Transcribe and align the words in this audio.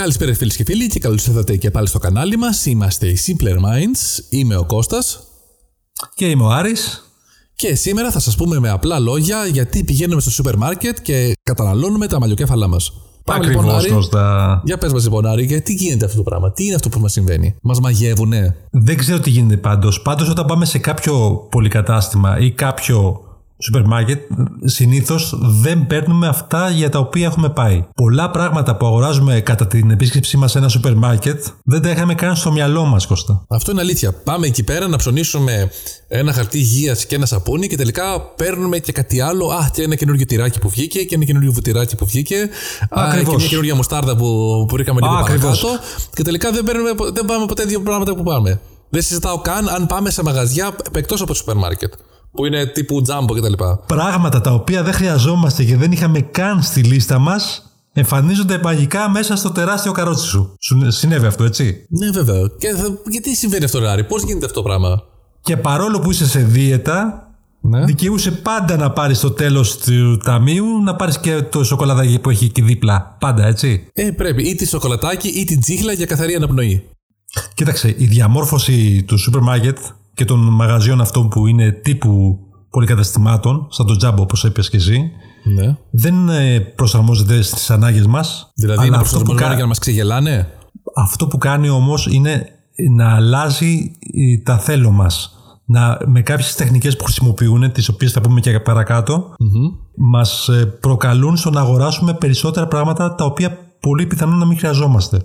Καλησπέρα 0.00 0.34
φίλες 0.34 0.56
και 0.56 0.64
φίλοι 0.64 0.86
και 0.86 0.98
καλώς 0.98 1.26
ήρθατε 1.26 1.56
και 1.56 1.70
πάλι 1.70 1.86
στο 1.86 1.98
κανάλι 1.98 2.36
μας. 2.36 2.66
Είμαστε 2.66 3.06
οι 3.06 3.18
Simpler 3.26 3.54
Minds, 3.54 4.22
είμαι 4.30 4.56
ο 4.56 4.64
Κώστας 4.64 5.20
Και 6.14 6.26
είμαι 6.26 6.42
ο 6.42 6.50
Άρης. 6.50 7.04
και 7.54 7.74
σήμερα 7.74 8.10
θα 8.10 8.18
σας 8.18 8.36
πούμε 8.36 8.58
με 8.58 8.70
απλά 8.70 8.98
λόγια 8.98 9.46
γιατί 9.46 9.84
πηγαίνουμε 9.84 10.20
στο 10.20 10.30
σούπερ 10.30 10.56
μάρκετ 10.56 10.98
και 11.02 11.32
καταναλώνουμε 11.42 12.06
τα 12.06 12.20
μαλλιοκέφαλά 12.20 12.66
μας. 12.66 12.92
Πάμε 13.24 13.46
λοιπόν 13.46 13.64
Ακριβώς, 13.64 13.82
Άρη. 13.84 13.92
Κώστα. 13.92 14.62
Για 14.64 14.78
πες 14.78 14.92
μας 14.92 15.02
λοιπόν 15.02 15.26
Άρη, 15.26 15.44
γιατί 15.44 15.72
γίνεται 15.72 16.04
αυτό 16.04 16.16
το 16.16 16.22
πράγμα, 16.22 16.52
τι 16.52 16.64
είναι 16.64 16.74
αυτό 16.74 16.88
που 16.88 17.00
μας 17.00 17.12
συμβαίνει; 17.12 17.56
Μας 17.62 17.80
μαγεύουνε; 17.80 18.56
Δεν 18.70 18.96
ξέρω 18.96 19.20
τι 19.20 19.30
γίνεται 19.30 19.56
πάντως. 19.56 20.02
Πάντως 20.02 20.28
όταν 20.28 20.46
πάμε 20.46 20.64
σε 20.64 20.78
κάποιο 20.78 21.46
πολυκατάστημα 21.50 22.38
ή 22.38 22.50
κάποιο 22.50 23.20
σούπερ 23.62 23.86
μάρκετ, 23.86 24.20
συνήθως 24.64 25.34
δεν 25.60 25.86
παίρνουμε 25.86 26.26
αυτά 26.28 26.70
για 26.70 26.88
τα 26.88 26.98
οποία 26.98 27.26
έχουμε 27.26 27.48
πάει. 27.50 27.84
Πολλά 27.94 28.30
πράγματα 28.30 28.76
που 28.76 28.86
αγοράζουμε 28.86 29.40
κατά 29.40 29.66
την 29.66 29.90
επίσκεψή 29.90 30.36
μας 30.36 30.50
σε 30.50 30.58
ένα 30.58 30.68
σούπερ 30.68 30.94
μάρκετ 30.94 31.44
δεν 31.64 31.82
τα 31.82 31.90
είχαμε 31.90 32.14
καν 32.14 32.36
στο 32.36 32.52
μυαλό 32.52 32.84
μας, 32.84 33.06
Κώστα. 33.06 33.44
Αυτό 33.48 33.70
είναι 33.70 33.80
αλήθεια. 33.80 34.12
Πάμε 34.12 34.46
εκεί 34.46 34.62
πέρα 34.62 34.88
να 34.88 34.96
ψωνίσουμε 34.96 35.70
ένα 36.08 36.32
χαρτί 36.32 36.58
υγείας 36.58 37.06
και 37.06 37.14
ένα 37.14 37.26
σαπούνι 37.26 37.66
και 37.66 37.76
τελικά 37.76 38.20
παίρνουμε 38.20 38.78
και 38.78 38.92
κάτι 38.92 39.20
άλλο. 39.20 39.46
Α, 39.46 39.70
και 39.72 39.82
ένα 39.82 39.94
καινούριο 39.94 40.26
τυράκι 40.26 40.58
που 40.58 40.68
βγήκε 40.68 41.04
και 41.04 41.14
ένα 41.14 41.24
καινούριο 41.24 41.52
βουτυράκι 41.52 41.96
που 41.96 42.06
βγήκε. 42.06 42.36
Α, 42.90 43.02
Ακριβώς. 43.04 43.30
και 43.30 43.36
μια 43.36 43.46
καινούργια 43.46 43.74
μουστάρδα 43.74 44.16
που, 44.16 44.64
που 44.68 44.76
ρίξαμε 44.76 45.00
λίγο 45.00 45.14
Α, 45.14 45.20
ακριβώς. 45.20 45.60
παρακάτω. 45.60 45.84
Και 46.14 46.22
τελικά 46.22 46.50
δεν, 46.50 46.64
παίρνουμε, 46.64 46.90
δεν 47.12 47.24
πάμε 47.24 47.46
ποτέ 47.46 47.64
δύο 47.64 47.80
πράγματα 47.80 48.14
που 48.14 48.22
πάμε. 48.22 48.60
Δεν 48.90 49.02
συζητάω 49.02 49.38
καν 49.40 49.68
αν 49.68 49.86
πάμε 49.86 50.10
σε 50.10 50.22
μαγαζιά 50.22 50.76
εκτός 50.94 51.20
από 51.20 51.28
το 51.30 51.34
σούπερ 51.36 51.56
μάρκετ. 51.56 51.92
Που 52.32 52.46
είναι 52.46 52.66
τύπου 52.66 53.02
τζάμπο 53.02 53.34
κτλ. 53.34 53.52
Πράγματα 53.86 54.40
τα 54.40 54.52
οποία 54.52 54.82
δεν 54.82 54.92
χρειαζόμαστε 54.92 55.64
και 55.64 55.76
δεν 55.76 55.92
είχαμε 55.92 56.20
καν 56.20 56.62
στη 56.62 56.82
λίστα 56.82 57.18
μας 57.18 57.64
εμφανίζονται 57.92 58.60
μαγικά 58.62 59.10
μέσα 59.10 59.36
στο 59.36 59.50
τεράστιο 59.50 59.92
καρότσι 59.92 60.26
σου. 60.26 60.54
Σου 60.60 60.90
συνέβη 60.90 61.26
αυτό, 61.26 61.44
έτσι; 61.44 61.86
Ναι, 61.88 62.10
βέβαια. 62.10 62.40
Και 62.58 62.68
θα, 62.68 62.98
γιατί 63.10 63.36
συμβαίνει 63.36 63.64
αυτό, 63.64 63.78
Ράρι, 63.78 64.04
πώς 64.04 64.22
γίνεται 64.22 64.46
αυτό 64.46 64.62
το 64.62 64.68
πράγμα; 64.68 65.02
Και 65.42 65.56
παρόλο 65.56 65.98
που 65.98 66.10
είσαι 66.10 66.26
σε 66.26 66.38
δίαιτα, 66.38 67.24
Ναι. 67.62 67.84
Δικαιούσε 67.84 68.30
πάντα 68.30 68.76
να 68.76 68.90
πάρεις 68.90 69.16
στο 69.18 69.30
τέλος 69.30 69.78
του 69.78 70.16
ταμείου 70.16 70.82
να 70.82 70.96
πάρεις 70.96 71.18
και 71.18 71.42
το 71.42 71.64
σοκολατάκι 71.64 72.18
που 72.18 72.30
έχει 72.30 72.44
εκεί 72.44 72.62
δίπλα. 72.62 73.16
Πάντα 73.20 73.46
έτσι; 73.46 73.86
Ε, 73.92 74.10
πρέπει 74.10 74.48
ή 74.48 74.54
τη 74.54 74.66
σοκολατάκι 74.66 75.28
ή 75.28 75.44
την 75.44 75.60
τσίχλα 75.60 75.92
για 75.92 76.06
καθαρή 76.06 76.34
αναπνοή. 76.34 76.88
Κοίταξε, 77.54 77.94
η 77.98 78.06
διαμόρφωση 78.06 79.02
του 79.06 79.18
σούπερ 79.18 79.40
μάρκετ 79.40 79.78
και 80.20 80.26
των 80.26 80.38
μαγαζιών 80.38 81.00
αυτών 81.00 81.28
που 81.28 81.46
είναι 81.46 81.70
τύπου 81.70 82.38
πολυκαταστημάτων, 82.70 83.66
σαν 83.70 83.86
το 83.86 83.96
τζάμπο 83.96 84.22
όπως 84.22 84.44
είπες 84.44 84.70
και 84.70 84.76
εσύ, 84.76 85.10
Ναι. 85.44 85.76
δεν 85.90 86.28
ε, 86.28 86.60
προσαρμόζεται 86.60 87.42
στις 87.42 87.70
ανάγκες 87.70 88.06
μας. 88.06 88.50
Δηλαδή 88.54 88.86
είναι 88.86 88.96
προσαρμοσμένο 88.96 89.52
για 89.52 89.62
να 89.62 89.66
μας 89.66 89.78
ξεγελάνε; 89.78 90.48
αυτό 90.96 91.26
που 91.26 91.38
κάνει 91.38 91.68
όμως 91.68 92.06
είναι 92.06 92.46
να 92.96 93.14
αλλάζει 93.14 93.92
ε, 94.14 94.42
τα 94.42 94.58
θέλω 94.58 94.90
μας. 94.90 95.34
Να, 95.64 95.98
με 96.06 96.22
κάποιες 96.22 96.54
τεχνικές 96.54 96.96
που 96.96 97.04
χρησιμοποιούν, 97.04 97.72
τις 97.72 97.88
οποίες 97.88 98.12
θα 98.12 98.20
πούμε 98.20 98.40
και 98.40 98.60
παρακάτω, 98.60 99.34
μας 99.96 100.48
ε, 100.48 100.66
προκαλούν 100.80 101.36
στο 101.36 101.50
να 101.50 101.60
αγοράσουμε 101.60 102.14
περισσότερα 102.14 102.66
πράγματα 102.66 103.14
τα 103.14 103.24
οποία 103.24 103.58
πολύ 103.80 104.06
πιθανόν 104.06 104.38
να 104.38 104.46
μην 104.46 104.58
χρειαζόμαστε. 104.58 105.20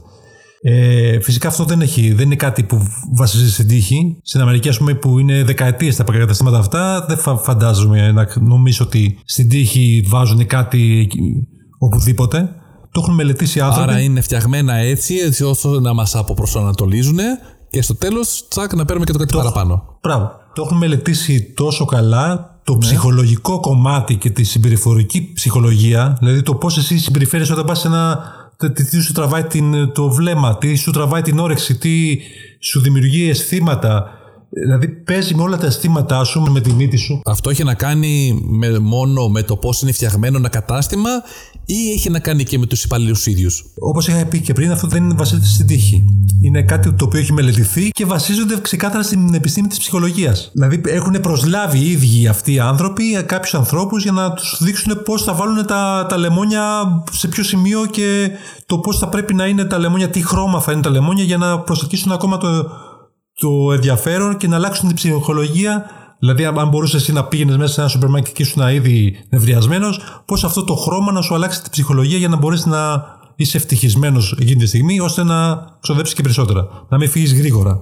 Ε, 0.68 1.20
φυσικά 1.20 1.48
αυτό 1.48 1.64
δεν, 1.64 1.82
έχει, 1.82 2.14
δεν 2.14 2.26
είναι 2.26 2.36
κάτι 2.36 2.64
που 2.64 2.78
βασίζεται 3.16 3.50
στην 3.50 3.68
τύχη. 3.68 4.18
Στην 4.24 4.42
Αμερική, 4.42 4.70
ας 4.70 4.78
πούμε, 4.78 4.94
που 4.94 5.20
είναι 5.20 5.44
δεκαετίες 5.44 5.96
τα 5.96 6.04
καταστήματα 6.04 6.58
αυτά, 6.58 7.06
δεν 7.08 7.18
φα- 7.18 7.38
φαντάζομαι 7.38 8.12
να 8.12 8.28
νομίζω 8.40 8.86
ότι 8.86 9.20
στην 9.26 9.50
τύχη 9.50 10.04
βάζουν 10.08 10.46
κάτι 10.46 11.00
εκεί- 11.00 11.48
οπουδήποτε. 11.78 12.50
Το 12.92 13.02
έχουν 13.04 13.14
μελετήσει 13.16 13.58
οι 13.58 13.62
άνθρωποι. 13.62 13.90
Άρα 13.90 14.00
είναι 14.02 14.22
φτιαγμένα 14.22 14.74
έτσι, 14.74 15.16
έτσι 15.16 15.44
ώστε 15.44 15.68
να 15.80 15.94
μας 15.94 16.16
αποπροσανατολίζουν 16.16 17.18
και 17.70 17.82
στο 17.82 17.96
τέλος, 17.96 18.46
τσακ, 18.50 18.74
να 18.76 18.86
παίρνουμε 18.86 19.06
και 19.06 19.12
το 19.12 19.18
κάτι 19.18 19.36
παραπάνω. 19.36 19.98
Μπράβο. 20.02 20.32
Το 20.54 20.62
έχουν 20.66 20.78
μελετήσει 20.78 21.54
τόσο 21.56 21.86
καλά 21.86 22.28
Ναι. 22.28 22.36
το 22.64 22.78
ψυχολογικό 22.78 23.60
κομμάτι 23.60 24.16
και 24.16 24.30
τη 24.30 24.44
συμπεριφορική 24.44 25.32
ψυχολογία, 25.34 26.16
δηλαδή 26.20 26.42
το 26.42 26.56
πώς 26.56 26.78
εσύ 26.78 26.98
συμπεριφέρεσαι 26.98 27.54
όταν 27.54 27.66
πας 27.66 27.80
σε 27.80 27.88
ένα. 27.88 28.20
Τι, 28.58 28.72
τι- 28.72 28.86
τι 28.86 29.00
σου 29.02 29.14
τραβάει 29.14 29.44
την, 29.44 29.92
το 29.92 30.10
βλέμμα, 30.10 30.58
τι 30.58 30.76
σου 30.76 30.92
τραβάει 30.92 31.22
την 31.22 31.40
όρεξη, 31.40 31.78
τι 31.78 32.18
σου 32.60 32.82
δημιουργεί 32.82 33.30
αισθήματα. 33.30 34.10
Δηλαδή 34.50 34.88
παίζει 34.88 35.36
με 35.36 35.42
όλα 35.42 35.58
τα 35.58 35.66
αισθήματά 35.66 36.24
σου, 36.24 36.42
με 36.42 36.62
τη 36.62 36.74
μύτη 36.74 36.98
σου. 36.98 37.22
Αυτό 37.26 37.50
έχει 37.50 37.64
να 37.64 37.74
κάνει 37.74 38.42
με, 38.48 38.80
μόνο 38.80 39.28
με 39.30 39.42
το 39.44 39.58
πώς 39.58 39.82
είναι 39.82 39.92
φτιαγμένο 39.92 40.38
ένα 40.38 40.50
κατάστημα 40.50 41.10
ή 41.66 41.92
έχει 41.92 42.10
να 42.10 42.20
κάνει 42.20 42.44
και 42.44 42.58
με 42.60 42.66
τους 42.66 42.84
υπαλλήλους 42.84 43.26
ίδιους; 43.26 43.66
Όπως 43.80 44.08
είχα 44.08 44.26
πει 44.26 44.40
και 44.40 44.54
πριν, 44.54 44.72
αυτό 44.72 44.88
δεν 44.88 45.18
βασίζεται 45.18 45.48
στην 45.48 45.68
τύχη. 45.68 46.04
Είναι 46.42 46.62
κάτι 46.62 46.94
το 46.94 47.06
οποίο 47.06 47.20
έχει 47.20 47.34
μελετηθεί 47.34 47.90
και 47.90 48.06
βασίζονται 48.06 48.62
ξεκάθαρα 48.62 49.04
στην 49.04 49.34
επιστήμη 49.34 49.68
της 49.68 49.78
ψυχολογίας. 49.78 50.52
Δηλαδή, 50.54 50.82
έχουν 50.86 51.20
προσλάβει 51.22 51.80
οι 51.80 51.92
ίδιοι 51.92 52.28
αυτοί 52.28 52.54
οι 52.54 52.60
άνθρωποι 52.60 53.24
κάποιους 53.26 53.54
ανθρώπους 53.54 54.04
για 54.04 54.12
να 54.12 54.34
τους 54.34 54.58
δείξουν 54.62 55.02
πώς 55.04 55.24
θα 55.24 55.34
βάλουν 55.34 55.66
τα, 55.66 56.06
τα 56.10 56.18
λεμόνια 56.18 56.64
σε 57.12 57.28
ποιο 57.28 57.44
σημείο 57.44 57.86
και 57.86 58.30
το 58.66 58.78
πώς 58.78 58.98
θα 58.98 59.10
πρέπει 59.10 59.34
να 59.34 59.46
είναι 59.46 59.66
τα 59.66 59.78
λεμόνια, 59.78 60.10
τι 60.10 60.26
χρώμα 60.26 60.62
θα 60.62 60.72
είναι 60.72 60.82
τα 60.82 60.90
λεμόνια 60.90 61.24
για 61.24 61.38
να 61.38 61.60
προσελκύσουν 61.60 62.12
ακόμα 62.12 62.38
το, 62.38 62.70
το 63.36 63.72
ενδιαφέρον 63.74 64.38
και 64.38 64.48
να 64.48 64.56
αλλάξουν 64.56 64.88
την 64.88 64.96
ψυχολογία. 64.96 65.86
Δηλαδή, 66.20 66.46
αν 66.46 66.68
μπορούσες 66.70 67.02
εσύ 67.02 67.14
να 67.14 67.24
πήγαινες 67.24 67.58
μέσα 67.58 67.74
σε 67.74 67.80
ένα 67.80 67.90
σούπερ 67.90 68.10
μάρκετ 68.10 68.34
και 68.36 68.42
ήσουν 68.42 68.68
ήδη 68.68 69.26
νευριασμένος, 69.30 70.00
πώς 70.26 70.44
αυτό 70.44 70.64
το 70.64 70.76
χρώμα 70.76 71.12
να 71.12 71.22
σου 71.22 71.36
αλλάξει 71.36 71.62
την 71.62 71.72
ψυχολογία 71.72 72.18
για 72.18 72.28
να 72.28 72.38
μπορέσεις 72.38 72.66
να 72.66 73.04
είσαι 73.36 73.58
ευτυχισμένος 73.58 74.38
εκείνη 74.40 74.60
τη 74.60 74.66
στιγμή, 74.66 75.00
ώστε 75.00 75.24
να 75.24 75.66
ξοδέψεις 75.82 76.16
και 76.16 76.22
περισσότερα. 76.22 76.68
Να 76.90 76.98
μην 76.98 77.10
φύγεις 77.10 77.34
γρήγορα. 77.34 77.80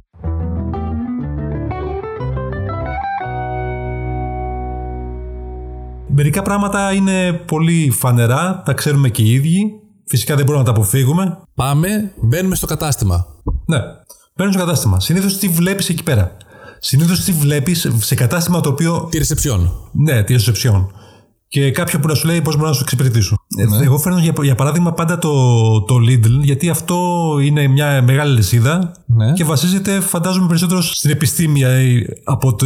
Μερικά 6.16 6.42
πράγματα 6.42 6.94
είναι 6.94 7.34
πολύ 7.34 7.90
φανερά, 7.90 8.62
τα 8.66 8.74
ξέρουμε 8.74 9.09
και 9.09 9.22
οι 9.22 9.31
ίδιοι. 9.31 9.72
Φυσικά 10.08 10.36
δεν 10.36 10.46
μπορούμε 10.46 10.63
να 10.63 10.72
τα 10.72 10.80
αποφύγουμε. 10.80 11.38
Πάμε, 11.56 12.13
μπαίνουμε 12.22 12.56
στο 12.56 12.66
κατάστημα. 12.66 13.25
Ναι. 13.66 13.78
Παίρνει 14.36 14.53
στο 14.53 14.62
κατάστημα. 14.62 15.00
Συνήθως 15.00 15.38
τι 15.38 15.47
βλέπεις 15.47 15.90
εκεί 15.90 16.03
πέρα. 16.03 16.38
Συνήθως 16.80 17.24
τι 17.24 17.31
βλέπεις 17.31 17.92
σε 18.00 18.16
κατάστημα 18.16 18.59
το 18.59 18.69
οποίο. 18.69 19.08
Τη 19.12 19.18
ρεσεψιόν. 19.18 19.72
Ναι, 19.92 20.24
τη 20.24 20.34
ρεσεψιόν. 20.34 20.92
Και 21.53 21.72
κάποιο 21.72 22.00
που 22.00 22.08
να 22.08 22.14
σου 22.16 22.28
λέει 22.28 22.41
πώς 22.41 22.56
μπορώ 22.56 22.68
να 22.68 22.74
σου 22.74 22.81
εξυπηρετήσω. 22.81 23.36
Ε, 23.80 23.84
Εγώ 23.84 23.97
φέρνω 23.97 24.19
για, 24.19 24.34
για 24.41 24.56
παράδειγμα 24.56 24.94
πάντα 24.94 25.18
το, 25.18 25.81
το 25.81 25.96
Lidl, 25.96 26.40
γιατί 26.41 26.69
αυτό 26.69 26.97
είναι 27.41 27.68
μια 27.68 28.02
μεγάλη 28.02 28.36
λυσίδα 28.36 28.91
Ναι. 29.06 29.34
και 29.34 29.44
βασίζεται, 29.44 30.00
φαντάζομαι, 30.00 30.47
περισσότερο 30.47 30.81
στην 30.81 31.09
επιστήμη 31.09 31.62
ε, 31.62 32.02
από 32.24 32.56
το. 32.56 32.66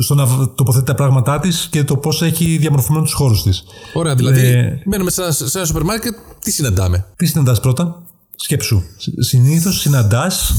στο 0.00 0.14
να 0.14 0.26
τοποθετεί 0.54 0.84
τα 0.84 0.94
πράγματά 0.94 1.38
της 1.40 1.68
και 1.70 1.84
το 1.84 1.96
πώς 1.96 2.22
έχει 2.22 2.56
διαμορφωμένο 2.56 3.04
τους 3.04 3.14
χώρους 3.14 3.42
της. 3.42 3.64
Ωραία, 3.94 4.14
δηλαδή 4.14 4.40
Ε, 4.40 4.82
μπαίνουμε 4.86 5.10
σε 5.10 5.22
ένα, 5.22 5.32
σε 5.32 5.58
ένα 5.58 5.66
σούπερ 5.66 5.82
μάρκετ, 5.82 6.14
τι 6.40 6.50
συναντάμε; 6.50 7.06
Τι 7.16 7.26
συναντάς 7.26 7.60
πρώτα, 7.60 8.02
σκέψου. 8.36 8.82
Συνήθως 9.18 9.80
συναντάς 9.80 10.52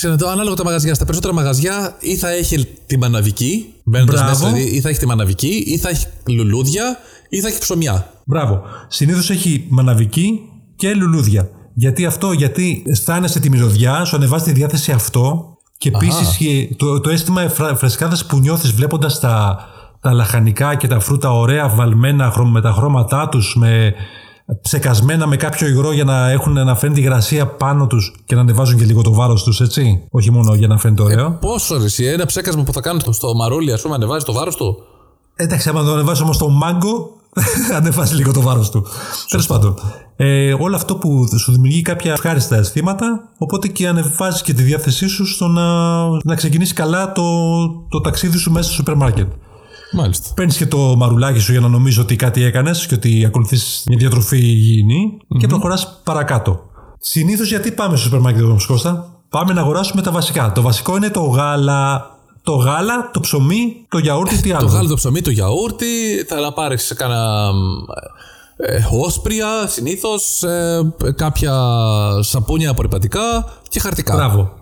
Συναντάω 0.00 0.30
ανάλογα 0.30 0.54
τα 0.54 0.64
μαγαζιά. 0.64 0.94
Στα 0.94 1.04
περισσότερα 1.04 1.34
μαγαζιά 1.34 1.96
ή 2.00 2.16
θα 2.16 2.30
έχει 2.30 2.66
τη 2.86 2.98
μαναβική, 2.98 3.74
μπαίνοντας 3.84 4.14
Μπράβο. 4.14 4.30
μέσα, 4.30 4.46
δηλαδή, 4.52 4.76
ή 4.76 4.80
θα 4.80 4.88
έχει 4.88 4.98
τη 4.98 5.06
μαναβική, 5.06 5.62
ή 5.66 5.78
θα 5.78 5.88
έχει 5.88 6.06
λουλούδια, 6.28 6.96
ή 7.28 7.40
θα 7.40 7.48
έχει 7.48 7.58
ψωμιά. 7.58 8.12
Μπράβο. 8.26 8.62
Συνήθως 8.88 9.30
έχει 9.30 9.66
μαναβική 9.68 10.40
και 10.76 10.94
λουλούδια. 10.94 11.48
Γιατί 11.74 12.06
αυτό, 12.06 12.32
γιατί 12.32 12.82
αισθάνεσαι 12.86 13.40
τη 13.40 13.50
μυρωδιά, 13.50 14.04
σου 14.04 14.16
ανεβάζει 14.16 14.44
τη 14.44 14.52
διάθεση 14.52 14.92
αυτό 14.92 15.54
και 15.78 15.88
επίσης 15.94 16.38
το, 16.76 17.00
το 17.00 17.10
αίσθημα 17.10 17.48
φρα- 17.48 17.76
φρεσκάδας 17.76 18.26
που 18.26 18.38
νιώθεις 18.38 18.72
βλέποντας 18.72 19.20
τα, 19.20 19.58
τα 20.00 20.12
λαχανικά 20.12 20.74
και 20.74 20.86
τα 20.86 21.00
φρούτα 21.00 21.32
ωραία 21.32 21.68
βαλμένα 21.68 22.30
χρο- 22.30 22.46
με 22.46 22.60
τα 22.60 22.72
χρώματά 22.72 23.28
τους, 23.28 23.54
με 23.56 23.94
ψεκασμένα 24.62 25.26
με 25.26 25.36
κάποιο 25.36 25.66
υγρό 25.68 25.92
για 25.92 26.04
να 26.04 26.30
έχουν 26.30 26.52
να 26.52 26.74
φαίνεται 26.76 27.00
η 27.00 27.02
υγρασία 27.06 27.46
πάνω 27.46 27.86
τους 27.86 28.14
και 28.26 28.34
να 28.34 28.40
ανεβάζουν 28.40 28.78
και 28.78 28.84
λίγο 28.84 29.02
το 29.02 29.12
βάρος 29.12 29.42
τους, 29.42 29.60
έτσι; 29.60 30.02
Όχι 30.10 30.30
μόνο 30.30 30.54
για 30.54 30.66
να 30.68 30.78
φαίνεται 30.78 31.02
ωραίο. 31.02 31.30
Πόσο 31.40 31.78
ρε, 31.78 31.84
εσύ, 31.84 32.04
ένα 32.04 32.26
ψέκασμα 32.26 32.62
που 32.62 32.72
θα 32.72 32.80
κάνεις 32.80 33.02
στο- 33.02 33.12
στο 33.12 33.34
μαρούλι, 33.34 33.72
ας 33.72 33.82
πούμε, 33.82 33.94
ανεβάζει 33.94 34.24
το 34.24 34.32
βάρος 34.32 34.56
του; 34.56 34.76
Εντάξει, 35.36 35.68
άμα 35.68 35.84
το 35.84 35.92
ανεβάσει 35.92 36.22
όμως 36.22 36.38
το 36.38 36.48
μάγκο, 36.48 37.10
ανεβάζει 37.78 38.14
λίγο 38.14 38.32
το 38.32 38.40
βάρος 38.40 38.70
του. 38.70 38.86
Τέλος 39.30 39.46
πάντων. 39.46 39.74
Ε, 40.16 40.52
όλο 40.58 40.76
αυτό 40.76 40.96
που 40.96 41.28
σου 41.38 41.52
δημιουργεί 41.52 41.82
κάποια 41.82 42.12
ευχάριστα 42.12 42.56
αισθήματα, 42.56 43.28
οπότε 43.38 43.68
και 43.68 43.88
ανεβάζεις 43.88 44.42
και 44.42 44.52
τη 44.54 44.62
διάθεσή 44.62 45.06
σου 45.08 45.26
στο 45.26 45.46
να, 45.48 45.64
να 46.24 46.34
ξεκινήσει 46.34 46.74
καλά 46.74 47.12
το, 47.12 47.22
το 47.88 48.00
ταξίδι 48.00 48.38
σου 48.38 48.50
μέσα 48.50 48.64
στο 48.64 48.74
σούπερ 48.74 48.94
μάρκετ. 48.94 49.26
Μάλιστα. 49.92 50.28
Παίρνεις 50.34 50.56
και 50.56 50.66
το 50.66 50.78
μαρουλάκι 50.96 51.38
σου 51.38 51.52
για 51.52 51.60
να 51.60 51.68
νομίζω 51.68 52.02
ότι 52.02 52.16
κάτι 52.16 52.42
έκανες 52.42 52.86
και 52.86 52.94
ότι 52.94 53.24
ακολουθείς 53.24 53.82
μια 53.86 53.96
διατροφή 53.98 54.36
υγιεινή 54.38 55.18
και 55.38 55.46
προχωράς 55.46 56.00
παρακάτω. 56.04 56.60
Συνήθως 56.98 57.48
γιατί 57.48 57.72
πάμε 57.72 57.96
στο 57.96 58.04
σούπερ 58.04 58.20
μάρκετ, 58.20 58.42
όμω 58.42 58.56
Κώστα, 58.66 59.06
πάμε 59.28 59.52
να 59.52 59.60
αγοράσουμε 59.60 60.02
τα 60.02 60.10
βασικά. 60.10 60.52
Το 60.52 60.62
βασικό 60.62 60.96
είναι 60.96 61.10
το 61.10 61.20
γάλα, 61.20 62.10
το 62.42 62.54
γάλα, 62.54 63.10
το 63.12 63.20
ψωμί, 63.20 63.86
το 63.88 63.98
γιαούρτι, 63.98 64.40
τι 64.40 64.52
άλλο. 64.52 64.66
Το 64.66 64.72
γάλα, 64.72 64.88
το 64.88 64.94
ψωμί, 64.94 65.20
το 65.20 65.30
γιαούρτι, 65.30 65.86
θα 66.28 66.40
να 66.40 66.52
πάρεις 66.52 66.92
κάνα 66.96 67.50
ε, 68.56 68.78
όσπρια 68.90 69.46
συνήθως, 69.66 70.42
ε, 70.42 70.80
κάποια 71.16 71.52
σαπούνια 72.20 72.70
απορριπαντικά 72.70 73.44
και 73.68 73.80
χαρτικά. 73.80 74.14
Μπράβο. 74.14 74.52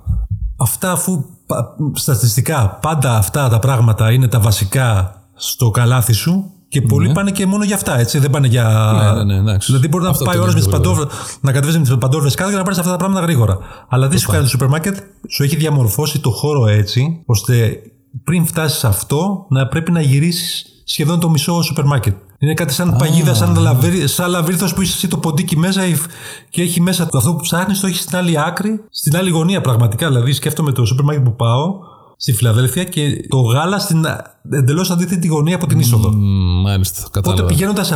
Αυτά 0.57 0.93
αφού 0.93 1.25
πα- 1.47 1.75
στατιστικά 1.95 2.79
πάντα 2.83 3.17
αυτά 3.17 3.49
τα 3.49 3.59
πράγματα 3.59 4.13
είναι 4.13 4.29
τα 4.29 4.41
βασικά 4.41 5.18
στο 5.39 5.71
καλάθι 5.71 6.13
σου 6.13 6.53
και 6.69 6.83
πολλοί 6.83 7.13
πάνε 7.13 7.31
και 7.31 7.47
μόνο 7.47 7.65
για 7.65 7.75
αυτά, 7.75 7.99
έτσι. 7.99 8.19
Δεν 8.19 8.31
πάνε 8.31 8.47
για. 8.47 8.93
Ναι, 8.95 9.13
ναι, 9.13 9.35
ναι, 9.35 9.41
εντάξει. 9.41 9.67
Δηλαδή 9.67 9.89
μπορεί 9.89 10.05
να 10.05 10.11
Αυτό 10.11 10.25
πάει 10.25 10.37
το 10.37 10.43
ώρα 10.43 10.53
με 10.53 10.59
τις 10.59 10.69
λέω, 10.69 10.77
παντόφλε, 10.81 11.05
να 11.41 11.53
κατεβαίνει 11.53 11.79
με 11.79 11.85
τις 11.85 11.97
παντόφλες 11.99 12.35
κάτω 12.35 12.49
για 12.49 12.59
να 12.59 12.65
πάρεις 12.65 12.79
αυτά 12.79 12.91
τα 12.91 12.97
πράγματα 12.97 13.21
γρήγορα. 13.21 13.59
Αλλά 13.89 14.09
τι 14.09 14.19
σου 14.19 14.29
κάνει 14.29 14.43
το 14.43 14.49
σούπερ 14.49 14.69
μάρκετ, 14.69 14.97
σου 15.29 15.43
έχει 15.43 15.57
διαμορφώσει 15.57 16.19
το 16.19 16.31
χώρο 16.31 16.67
έτσι, 16.67 17.23
ώστε 17.27 17.79
πριν 18.25 18.47
φτάσεις 18.47 18.79
σε 18.79 18.87
αυτό 18.87 19.47
να 19.49 19.67
πρέπει 19.67 19.91
να 19.93 20.01
γυρίσεις 20.01 20.65
σχεδόν 20.85 21.21
το 21.21 21.31
μισό 21.31 21.63
σούπερ 21.63 21.85
μάρκετ. 21.85 22.15
Είναι 22.39 22.55
κάτι 22.55 22.73
σαν 22.73 22.97
παγίδα, 22.99 23.35
σαν, 23.35 23.57
λαβύρι, 23.57 24.09
σαν 24.09 24.31
λαβύρθος 24.31 24.75
που 24.75 24.83
είσαι 24.83 24.93
εσύ 24.97 25.09
το 25.09 25.17
ποντίκι 25.19 25.57
μέσα 25.57 25.87
υφ- 25.87 26.07
και 26.51 26.63
έχει 26.63 26.81
μέσα 26.81 27.07
το 27.07 27.19
αυτό 27.19 27.35
που 27.35 27.41
ψάχνεις, 27.41 27.81
το 27.81 27.87
έχεις 27.87 28.01
στην 28.01 28.17
άλλη 28.17 28.41
άκρη, 28.41 28.81
στην 28.91 29.17
άλλη 29.17 29.31
γωνία 29.31 29.61
πραγματικά. 29.61 30.09
Δηλαδή 30.09 30.33
σκέφτομαι 30.33 30.73
το 30.73 30.85
σούπερ 30.85 31.05
μάρκετ 31.05 31.25
που 31.25 31.37
πάω 31.37 31.75
στη 32.21 32.33
Φιλαδέλφια 32.33 32.85
και 32.85 33.27
το 33.29 33.41
γάλα 33.41 33.79
στην 33.79 34.05
εντελώς 34.51 34.91
αντίθετη 34.91 35.27
γωνία 35.29 35.55
από 35.55 35.67
την 35.67 35.79
είσοδο. 35.79 36.11
Μ, 36.11 36.61
Μάλιστα, 36.63 36.99
Οπότε 37.07 37.21
κατάλαβα. 37.21 37.47
πηγαίνοντας, 37.49 37.93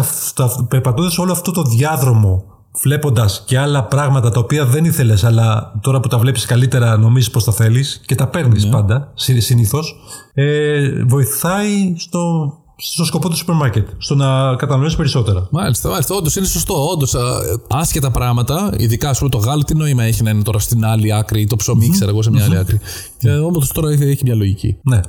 περπατώντας 0.68 1.18
όλο 1.18 1.32
αυτό 1.32 1.52
το 1.52 1.62
διάδρομο, 1.62 2.44
βλέποντας 2.82 3.42
και 3.46 3.58
άλλα 3.58 3.84
πράγματα 3.84 4.30
τα 4.30 4.40
οποία 4.40 4.64
δεν 4.66 4.84
ήθελες, 4.84 5.24
αλλά 5.24 5.72
τώρα 5.80 6.00
που 6.00 6.08
τα 6.08 6.18
βλέπεις 6.18 6.46
καλύτερα 6.46 6.96
νομίζεις 6.96 7.30
πως 7.30 7.44
τα 7.44 7.52
θέλεις 7.52 8.00
και 8.06 8.14
τα 8.14 8.28
παίρνεις 8.28 8.68
πάντα, 8.68 9.12
συνήθως, 9.14 9.94
ε, 10.34 11.04
βοηθάει 11.04 11.94
στο, 11.96 12.52
στο 12.76 13.04
σκοπό 13.04 13.28
του 13.28 13.36
σούπερ 13.36 13.54
μάρκετ, 13.54 13.88
στο 13.98 14.14
να 14.14 14.56
κατανοήσει 14.56 14.96
περισσότερα. 14.96 15.48
Μάλιστα, 15.50 15.88
μάλιστα. 15.88 16.14
Όντως 16.14 16.36
είναι 16.36 16.46
σωστό. 16.46 16.88
Όντως, 16.90 17.14
άσχετα 17.68 18.10
πράγματα, 18.10 18.74
ειδικά 18.76 19.08
ας 19.08 19.18
πούμε, 19.18 19.30
το 19.30 19.38
γάλα, 19.38 19.62
τι 19.64 19.74
νόημα 19.74 20.02
έχει 20.02 20.22
να 20.22 20.30
είναι 20.30 20.42
τώρα 20.42 20.58
στην 20.58 20.84
άλλη 20.84 21.14
άκρη 21.14 21.40
ή 21.40 21.46
το 21.46 21.56
ψωμί, 21.56 21.88
ξέρω 21.88 22.10
εγώ, 22.10 22.22
σε 22.22 22.30
μια 22.30 22.44
άλλη 22.44 22.58
άκρη. 22.58 22.80
Και 23.18 23.30
όμω 23.30 23.62
τώρα 23.72 23.90
έχει, 23.90 24.02
έχει 24.02 24.24
μια 24.24 24.34
λογική. 24.34 24.78
Ναι. 24.82 25.00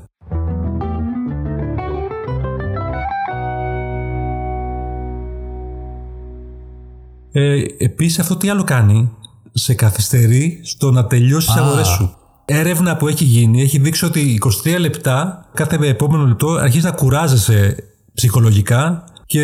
Ε, 7.32 7.64
επίσης 7.78 8.20
αυτό 8.20 8.36
τι 8.36 8.50
άλλο 8.50 8.64
κάνει 8.64 9.12
σε 9.52 9.74
καθυστερεί 9.74 10.60
στο 10.64 10.92
να 10.92 11.06
τελειώσει 11.06 11.48
τις 11.48 11.56
αγορές 11.56 11.88
σου. 11.88 12.16
Έρευνα 12.46 12.98
που 12.98 13.08
έχει 13.08 13.24
γίνει 13.24 13.62
έχει 13.62 13.78
δείξει 13.80 14.06
ότι 14.06 14.42
23 14.66 14.80
λεπτά 14.80 15.46
κάθε 15.54 15.78
επόμενο 15.88 16.26
λεπτό 16.26 16.48
αρχίζει 16.50 16.86
να 16.86 16.92
κουράζεσαι 16.92 17.76
ψυχολογικά 18.14 19.04
και 19.26 19.40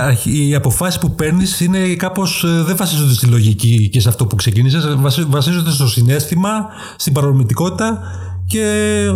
αρχι- 0.00 0.34
οι 0.36 0.54
αποφάσεις 0.54 0.98
που 1.00 1.14
παίρνεις 1.14 1.60
είναι 1.60 1.94
κάπως 1.94 2.44
ε, 2.44 2.62
δεν 2.62 2.76
βασίζονται 2.76 3.12
στη 3.12 3.26
λογική 3.26 3.88
και 3.92 4.00
σε 4.00 4.08
αυτό 4.08 4.26
που 4.26 4.36
ξεκίνησες 4.36 4.94
βασι- 4.96 5.26
βασίζονται 5.30 5.70
στο 5.70 5.88
συνέστημα, 5.88 6.66
στην 6.96 7.12
παρορμητικότητα 7.12 8.00
και 8.48 8.64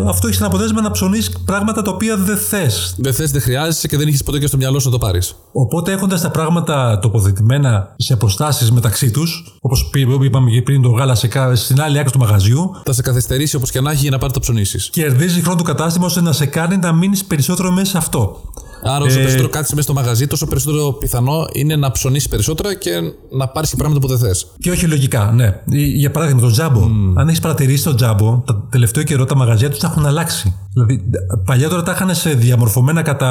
αυτό 0.09 0.27
έχει 0.27 0.37
σαν 0.37 0.47
αποτέλεσμα 0.47 0.81
να 0.81 0.91
ψωνίσεις 0.91 1.31
πράγματα 1.45 1.83
τα 1.83 1.91
οποία 1.91 2.17
δεν 2.17 2.37
θες. 2.37 2.95
Δεν 2.99 3.15
θες, 3.15 3.31
δεν 3.31 3.41
χρειάζεσαι 3.41 3.89
και 3.89 3.97
δεν 3.97 4.09
έχεις 4.09 4.23
ποτέ 4.23 4.39
και 4.39 4.47
στο 4.47 4.57
μυαλό 4.57 4.79
σου 4.79 4.87
να 4.87 4.93
το 4.93 4.99
πάρεις. 4.99 5.35
Οπότε 5.53 5.93
έχοντας 5.93 6.21
τα 6.21 6.31
πράγματα 6.31 6.99
τοποθετημένα 7.03 7.95
σε 7.97 8.13
αποστάσεις 8.13 8.71
μεταξύ 8.73 9.11
τους, 9.11 9.57
όπως 9.61 9.91
είπαμε 10.25 10.51
και 10.51 10.63
πριν 10.63 10.83
το 10.83 10.89
γάλα 10.89 11.15
σε, 11.15 11.27
κα- 11.29 11.55
στην 11.55 11.81
άλλη 11.81 11.99
άκρη 11.99 12.11
του 12.11 12.19
μαγαζιού, 12.19 12.71
Θα 12.85 12.93
σε 12.93 13.03
καθυστερήσει 13.03 13.57
όπως 13.57 13.71
και 13.71 13.81
να 13.81 13.91
έχει 13.91 14.01
για 14.01 14.11
να 14.11 14.19
πάρει 14.19 14.33
το 14.33 14.41
ψωνίσεις. 14.41 14.91
κερδίζει 14.93 15.41
χρόνο 15.43 15.57
του 15.57 15.65
κατάστημα 15.65 16.07
ώστε 16.07 16.21
να 16.21 16.33
σε 16.33 16.47
κάνει 16.47 16.77
να 16.77 16.93
μείνεις 16.93 17.25
περισσότερο 17.25 17.71
μέσα 17.71 17.91
σε 17.91 17.99
αυτό. 17.99 18.41
Άρα, 18.83 19.05
όσο 19.05 19.17
περισσότερο 19.19 19.49
κάτσει 19.49 19.75
μέσα 19.75 19.93
στο 19.93 20.01
μαγαζί, 20.01 20.27
τόσο 20.27 20.47
περισσότερο 20.47 20.93
πιθανό 20.93 21.47
είναι 21.53 21.77
να 21.77 21.91
ψωνίσεις 21.91 22.29
περισσότερα 22.29 22.75
και 22.75 22.91
να 23.31 23.49
πάρεις 23.49 23.71
και 23.71 23.77
πράγματα 23.77 24.01
που 24.01 24.07
δεν 24.07 24.19
θες. 24.19 24.47
Και 24.59 24.71
όχι 24.71 24.87
λογικά, 24.87 25.33
ναι. 25.35 25.61
Για 25.75 26.11
παράδειγμα, 26.11 26.41
το 26.41 26.51
τζάμπο. 26.51 26.89
Αν 27.15 27.29
έχεις 27.29 27.41
παρατηρήσει 27.41 27.85
το 27.85 27.95
τζάμπο, 27.95 28.43
το 28.47 28.55
τελευταίο 28.71 29.03
καιρό 29.03 29.25
τα 29.25 29.37
μαγαζιά 29.37 29.71
τους 29.71 29.79
τα 29.79 29.87
έχουν 29.87 30.07
αλλάξει. 30.07 30.55
Δηλαδή, 30.75 31.03
παλιά 31.45 31.69
τώρα 31.69 31.83
τα 31.83 31.93
είχαν 31.93 32.15
σε 32.15 32.31
διαμορφωμένα 32.35 33.03
κατά, 33.03 33.31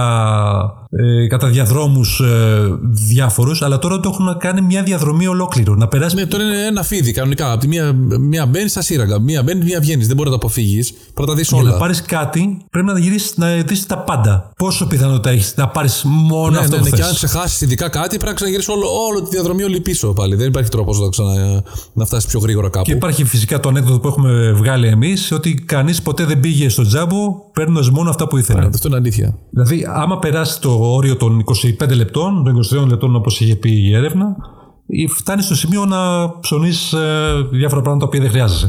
ε, 0.89 1.27
κατά 1.27 1.47
διαδρόμους 1.47 2.19
ε, 2.19 2.67
διάφορους, 2.81 3.61
αλλά 3.61 3.77
τώρα 3.79 3.99
το 3.99 4.09
έχουν 4.13 4.37
κάνει 4.37 4.61
μια 4.61 4.83
διαδρομή 4.83 5.27
ολόκληρο. 5.27 5.75
Να 5.75 5.87
περάσει 5.87 6.15
Ναι, 6.15 6.25
τώρα 6.25 6.43
είναι 6.43 6.65
ένα 6.65 6.83
φίδι 6.83 7.11
κανονικά. 7.11 7.51
Από 7.51 7.59
τη 7.59 7.67
μία, 7.67 7.93
μία 8.19 8.45
μπαίνεις 8.45 8.71
στα 8.71 8.81
σύραγγα, 8.81 9.19
μία 9.19 9.43
μπαίνεις, 9.43 9.65
μία 9.65 9.79
βγαίνεις. 9.79 10.07
Δεν 10.07 10.15
μπορεί 10.15 10.29
να 10.29 10.37
το 10.37 10.41
αποφύγεις. 10.45 10.91
Πρέπει 10.91 11.19
να 11.21 11.25
τα 11.25 11.33
δεις 11.33 11.47
Για 11.49 11.61
να 11.61 11.69
όλα. 11.69 11.77
πάρεις 11.77 12.01
κάτι, 12.01 12.57
πρέπει 12.71 12.87
να 12.87 12.99
γυρίσεις 12.99 13.37
να 13.37 13.47
δεις 13.47 13.85
τα 13.85 13.97
πάντα. 13.97 14.51
Πόσο 14.57 14.87
πιθανότητα 14.87 15.29
έχεις 15.29 15.53
να 15.57 15.67
πάρεις 15.67 16.03
μόνο 16.05 16.49
Ναι, 16.49 16.57
αυτό 16.57 16.71
ναι, 16.71 16.77
που 16.77 16.83
ναι, 16.83 16.89
και 16.89 16.95
θες. 16.95 17.07
αν 17.07 17.13
ξεχάσεις 17.13 17.61
ειδικά 17.61 17.89
κάτι, 17.89 18.07
πρέπει 18.07 18.25
να 18.25 18.33
ξαναγυρίσεις 18.33 18.69
όλο, 18.73 18.85
όλο 19.09 19.21
τη 19.21 19.29
διαδρομή 19.29 19.63
όλη 19.63 19.79
πίσω 19.81 20.13
πάλι. 20.13 20.35
Δεν 20.35 20.47
υπάρχει 20.47 20.69
τρόπος 20.69 20.99
να, 20.99 21.09
ξανα, 21.09 21.63
να 21.93 22.05
φτάσεις 22.05 22.29
πιο 22.29 22.39
γρήγορα 22.39 22.69
κάπου. 22.69 22.85
Και 22.85 22.91
υπάρχει 22.91 23.23
φυσικά 23.23 23.59
το 23.59 23.69
ανέκδοτο 23.69 23.99
που 23.99 24.07
έχουμε 24.07 24.51
βγάλει 24.51 24.87
εμείς 24.87 25.31
ότι 25.31 25.53
κανείς 25.53 26.01
ποτέ 26.01 26.25
δεν 26.25 26.39
πήγε 26.39 26.69
στο 26.69 26.83
τζάμπο 26.87 27.30
παίρνοντα 27.53 27.91
μόνο 27.91 28.09
αυτά 28.09 28.27
που 28.27 28.37
ήθελε. 28.37 28.65
Αυτό 28.65 28.87
είναι 28.87 28.97
αλήθεια. 28.97 29.37
Δηλαδή, 29.49 29.85
άμα 29.93 30.19
περάσει 30.19 30.61
το 30.61 30.77
όριο 30.79 31.15
των 31.17 31.43
25 31.81 31.95
λεπτών, 31.95 32.43
των 32.43 32.59
23 32.83 32.87
λεπτών 32.87 33.15
όπως 33.15 33.39
είχε 33.41 33.55
πει 33.55 33.71
η 33.71 33.95
έρευνα, 33.95 34.35
φτάνεις 35.15 35.45
στο 35.45 35.55
σημείο 35.55 35.85
να 35.85 36.29
ψωνεί 36.39 36.69
διάφορα 37.51 37.81
πράγματα 37.81 37.97
τα 37.97 38.05
οποία 38.05 38.19
δεν 38.19 38.29
χρειάζεσαι. 38.29 38.67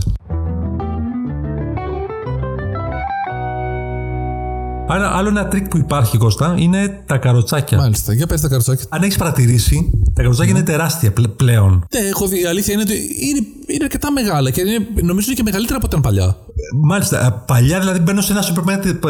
Άρα, 4.89 5.17
άλλο 5.17 5.29
ένα 5.29 5.49
τρικ 5.49 5.69
που 5.69 5.77
υπάρχει, 5.79 6.19
Κώστα, 6.19 6.55
είναι 6.59 7.03
τα 7.07 7.19
καροτσάκια. 7.19 7.79
Μάλιστα, 7.79 8.13
για 8.13 8.27
πες 8.27 8.41
τα 8.41 8.49
καροτσάκια. 8.49 8.85
Αν 8.89 9.03
έχεις 9.03 9.17
παρατηρήσει, 9.17 9.91
τα 10.15 10.23
καροτσάκια 10.23 10.53
είναι 10.55 10.63
τεράστια 10.63 11.13
πλε- 11.13 11.29
πλέον. 11.29 11.87
Ναι, 11.95 12.09
έχω 12.09 12.27
δει. 12.27 12.41
Η 12.41 12.45
αλήθεια 12.47 12.73
είναι 12.73 12.83
ότι 12.83 12.93
είναι, 13.29 13.47
είναι 13.67 13.85
αρκετά 13.85 14.13
μεγάλα 14.13 14.51
και 14.51 14.61
είναι, 14.61 15.03
νομίζω 15.03 15.27
είναι 15.27 15.37
και 15.37 15.43
μεγαλύτερα 15.43 15.77
από 15.77 15.87
ό,τι 15.87 15.97
ήταν 15.97 16.13
παλιά. 16.13 16.37
Μάλιστα. 16.83 17.27
ε, 17.27 17.43
Παλιά 17.47 17.79
δηλαδή 17.79 17.99
μπαίνω 17.99 18.21
σε 18.21 18.33
ένα 18.33 18.43
σούπερ 18.43 18.65
μάρκετ 18.65 19.05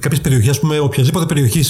κάποιες 0.00 0.20
περιοχές, 0.20 0.48
ας 0.48 0.60
πούμε, 0.60 0.78
οποιαδήποτε 0.78 1.26
περιοχής 1.26 1.68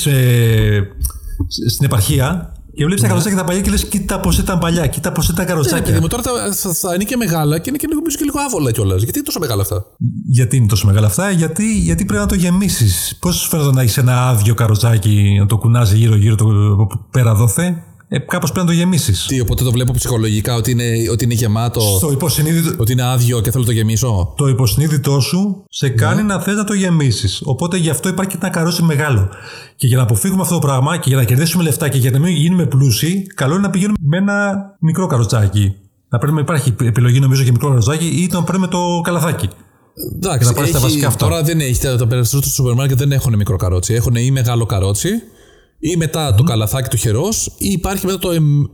στην 1.71 1.85
επαρχία 1.85 2.53
και 2.77 2.85
βλέπεις 2.85 3.03
τα 3.03 3.09
καροτσάκια 3.09 3.39
τα 3.39 3.45
παλιά 3.45 3.61
και 3.61 3.71
λες: 3.71 3.85
Κοίτα 3.85 4.21
πώς 4.21 4.39
ήταν 4.39 4.59
παλιά, 4.59 4.87
κοίτα 4.87 5.13
πώς 5.13 5.25
ήταν 5.25 5.37
τα 5.37 5.43
Ναι, 5.43 5.49
καροτσάκια. 5.49 5.83
παιδί 5.85 6.01
μου, 6.01 6.07
τώρα 6.07 6.23
θα, 6.23 6.53
θα, 6.53 6.73
θα 6.75 6.95
είναι 6.95 7.05
και 7.05 7.17
μεγάλα 7.17 7.59
και 7.59 7.69
είναι 7.69 7.79
και, 7.79 7.87
νομίζω 7.91 8.17
και 8.17 8.25
λίγο 8.25 8.39
άβολα 8.47 8.71
κιόλας. 8.71 9.03
Γιατί 9.03 9.19
είναι 9.19 9.27
τόσο 9.27 9.39
μεγάλα 9.39 9.63
αυτά; 9.63 9.85
Γιατί 10.29 10.57
είναι 10.57 10.67
τόσο 10.67 10.87
μεγάλα 10.87 11.07
αυτά, 11.07 11.31
γιατί, 11.31 11.79
γιατί 11.79 12.05
πρέπει 12.05 12.21
να 12.23 12.29
το 12.29 12.35
γεμίσεις. 12.35 13.17
Πώ 13.21 13.33
σου 13.33 13.49
φαίνεται 13.49 13.71
να 13.73 13.83
έχει 13.83 14.01
ένα 14.01 14.29
άδειο 14.29 14.55
καροτσάκι, 14.55 15.37
να 15.41 15.47
το 15.47 15.57
κουνάζει 15.57 15.97
γύρω-γύρω 15.97 16.35
το 16.35 16.47
πέρα 17.11 17.35
δόθε. 17.35 17.83
Ε, 18.09 18.19
Κάπως 18.19 18.53
πρέπει 18.53 18.67
να 18.67 18.73
το 18.73 18.79
γεμίσεις. 18.79 19.27
Τι, 19.27 19.41
οπότε 19.41 19.65
το 19.65 19.71
βλέπω 19.73 19.93
ψυχολογικά 19.93 20.55
ότι 20.55 20.71
είναι, 20.71 20.85
ότι 21.13 21.25
είναι 21.25 21.35
γεμάτο, 21.35 21.81
Στο 21.81 22.11
υποσυνείδητο, 22.13 22.75
ότι 22.79 22.93
είναι 22.93 23.03
άδειο 23.03 23.41
και 23.41 23.51
θέλω 23.51 23.63
να 23.63 23.69
το 23.69 23.75
γεμίσω; 23.77 24.35
το 24.37 24.47
υποσυνείδητό 24.49 25.21
σου 25.21 25.65
σε 25.69 25.89
κάνει 25.89 26.23
να 26.23 26.41
θες 26.41 26.57
να 26.57 26.65
το 26.65 26.75
γεμίσεις. 26.75 27.41
Οπότε 27.45 27.77
γι' 27.77 27.91
αυτό 27.91 28.09
υπάρχει 28.09 28.31
και 28.31 28.39
ένα 28.41 28.51
καρότσι 28.51 28.83
μεγάλο. 28.83 29.29
Και 29.77 29.87
για 29.87 29.97
να 29.97 30.03
αποφύγουμε 30.03 30.43
αυτό 30.43 30.55
το 30.55 30.61
πράγμα 30.61 30.97
και 30.97 31.09
για 31.09 31.17
να 31.17 31.25
κερδίσουμε 31.25 31.63
λεφτά 31.63 31.89
και 31.89 31.99
για 31.99 32.11
να 32.11 32.19
μην 32.19 32.35
γίνουμε 32.35 32.67
πλούσιοι, 32.67 33.27
καλό 33.35 33.53
είναι 33.53 33.63
να 33.63 33.71
πηγαίνουμε 33.71 33.97
με 34.01 34.17
ένα 34.17 34.55
μικρό 34.81 35.07
καροτσάκι. 35.07 35.75
Να 36.09 36.19
παίρνουμε, 36.19 36.41
υπάρχει 36.41 36.75
επιλογή 36.83 37.21
νομίζω 37.21 37.43
για 37.43 37.53
μικρό 37.53 37.69
καροτσάκι 37.69 38.07
ή 38.07 38.29
να 38.33 38.43
παίρνουμε 38.43 38.67
το 38.67 39.01
καλαθάκι. 39.03 39.49
Εντάξει, 40.15 40.49
να 40.49 40.55
πάρεις 40.55 40.71
τα 40.71 40.77
έχει- 40.77 40.87
βασικά 40.87 41.07
αυτά. 41.07 41.27
τώρα 41.27 41.43
δεν 41.43 41.61
έχεις. 41.61 41.79
Τα, 41.81 41.97
τα 41.97 42.07
περισσότερα 42.07 42.43
στο 42.43 42.51
σούπερ 42.51 42.75
μάρκετ 42.75 42.99
δεν 42.99 43.13
έχουν 43.13 43.37
μικρό 43.37 43.57
καρότσι. 43.57 43.95
Έχουν 43.95 44.15
ή 44.15 44.31
μεγάλο 44.31 44.67
καρότσι 44.67 45.11
ή 45.93 45.97
μετά 45.97 46.35
το 46.35 46.43
καλαθάκι 46.43 46.89
του 46.89 46.97
χερός 46.97 47.47
ή 47.59 47.69
υπάρχει 47.69 48.07
μετά 48.07 48.19
το 48.19 48.31
εμ, 48.31 48.61
ε, 48.61 48.67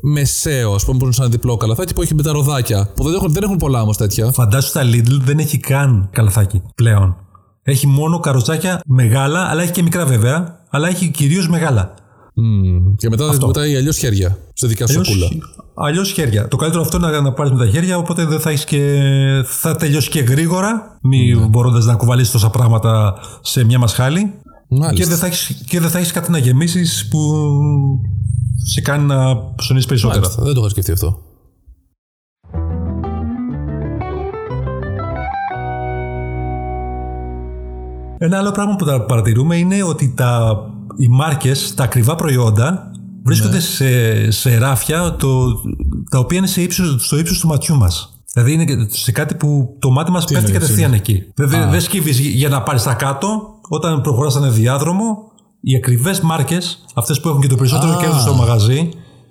μεσαίο, 0.00 0.74
ας 0.74 0.84
πούμε, 0.84 0.98
που 0.98 1.04
είναι 1.04 1.14
σαν 1.14 1.30
διπλό 1.30 1.56
καλαθάκι 1.56 1.94
που 1.94 2.02
έχει 2.02 2.14
με 2.14 2.22
τα 2.22 2.32
ροδάκια. 2.32 2.88
Που 2.94 3.04
δεν 3.04 3.14
έχουν, 3.14 3.32
δεν 3.32 3.42
έχουν 3.42 3.56
πολλά 3.56 3.82
όμως 3.82 3.96
τέτοια. 3.96 4.32
Φαντάσου 4.32 4.72
τα 4.72 4.82
Lidl 4.84 5.18
δεν 5.24 5.38
έχει 5.38 5.58
καν 5.58 6.08
καλαθάκι 6.12 6.62
πλέον. 6.74 7.16
Έχει 7.62 7.86
μόνο 7.86 8.20
καροτσάκια 8.20 8.80
μεγάλα, 8.86 9.40
αλλά 9.50 9.62
έχει 9.62 9.72
και 9.72 9.82
μικρά 9.82 10.04
βέβαια, 10.06 10.58
αλλά 10.70 10.88
έχει 10.88 11.10
κυρίως 11.10 11.48
μεγάλα. 11.48 11.94
Μμμ. 12.34 12.94
Και 12.96 13.08
μετά 13.08 13.26
δεν 13.28 13.38
βουτάει 13.40 13.76
αλλιώς 13.76 13.96
χέρια 13.96 14.38
σε 14.52 14.66
δικιά 14.66 14.86
σου 14.86 15.04
σακούλα. 15.04 15.28
Αλλιώς 15.74 16.10
χέρια. 16.10 16.48
Το 16.48 16.56
καλύτερο 16.56 16.82
αυτό 16.82 16.96
είναι 16.96 17.06
να, 17.10 17.20
να 17.20 17.32
πάρεις 17.32 17.52
με 17.52 17.58
τα 17.58 17.66
χέρια, 17.70 17.98
οπότε 17.98 18.24
δεν 18.24 18.40
θα 18.40 18.50
έχεις 18.50 18.64
και. 18.64 19.02
θα 19.44 19.76
τελειώσει 19.76 20.08
και 20.10 20.20
γρήγορα, 20.20 20.98
μη 21.02 21.34
Ναι. 21.34 21.46
μπορώντας 21.46 21.84
να 21.84 21.94
κουβαλήσεις 21.94 22.32
τόσα 22.32 22.50
πράγματα 22.50 23.14
σε 23.40 23.64
μια 23.64 23.78
μασχάλη. 23.78 24.32
Και 24.68 24.76
Μάλιστα. 24.76 25.08
δεν, 25.08 25.18
θα 25.18 25.26
έχεις, 25.26 25.62
και 25.66 25.80
δεν 25.80 25.90
θα 25.90 25.98
έχεις 25.98 26.12
κάτι 26.12 26.30
να 26.30 26.38
γεμίσεις 26.38 27.08
που 27.08 27.20
σε 28.64 28.80
κάνει 28.80 29.04
να 29.04 29.54
ψωνίσει 29.54 29.86
περισσότερα. 29.86 30.20
Μάλιστα. 30.20 30.42
Δεν 30.42 30.54
το 30.54 30.60
είχα 30.60 30.68
σκεφτεί 30.68 30.92
αυτό. 30.92 31.20
Ένα 38.18 38.38
άλλο 38.38 38.50
πράγμα 38.50 38.76
που 38.76 38.84
τα 38.84 39.04
παρατηρούμε 39.04 39.56
είναι 39.56 39.82
ότι 39.82 40.12
τα, 40.16 40.60
οι 40.96 41.08
μάρκες, 41.08 41.74
τα 41.74 41.84
ακριβά 41.84 42.14
προϊόντα 42.14 42.90
βρίσκονται 43.24 43.54
Ναι. 43.54 43.60
σε, 43.60 44.30
σε 44.30 44.58
ράφια 44.58 45.16
το, 45.18 45.46
τα 46.10 46.18
οποία 46.18 46.38
είναι 46.38 46.46
σε 46.46 46.62
ύψος, 46.62 47.04
στο 47.04 47.18
ύψος 47.18 47.38
του 47.40 47.46
ματιού 47.46 47.76
μας. 47.76 48.10
Δηλαδή 48.32 48.52
είναι 48.52 48.86
σε 48.90 49.12
κάτι 49.12 49.34
που 49.34 49.76
το 49.78 49.90
μάτι 49.90 50.10
μας 50.10 50.24
πέφτει 50.24 50.44
εννοείς, 50.44 50.58
κατευθείαν 50.58 50.92
εκεί. 50.92 51.24
Δεν, 51.34 51.48
δεν, 51.48 51.70
δεν 51.70 51.80
σκύβεις 51.80 52.18
για 52.18 52.48
να 52.48 52.62
πάρεις 52.62 52.82
τα 52.82 52.94
κάτω. 52.94 53.55
Όταν 53.68 54.00
προχωράς 54.00 54.32
σε 54.32 54.38
ένα 54.38 54.48
διάδρομο, 54.48 55.32
οι 55.60 55.76
ακριβές 55.76 56.20
μάρκες, 56.20 56.84
αυτές 56.94 57.20
που 57.20 57.28
έχουν 57.28 57.40
και 57.40 57.48
το 57.48 57.56
περισσότερο 57.56 57.92
Α. 57.92 57.96
κέρδος 58.00 58.20
στο 58.20 58.34
μαγαζί, 58.34 58.88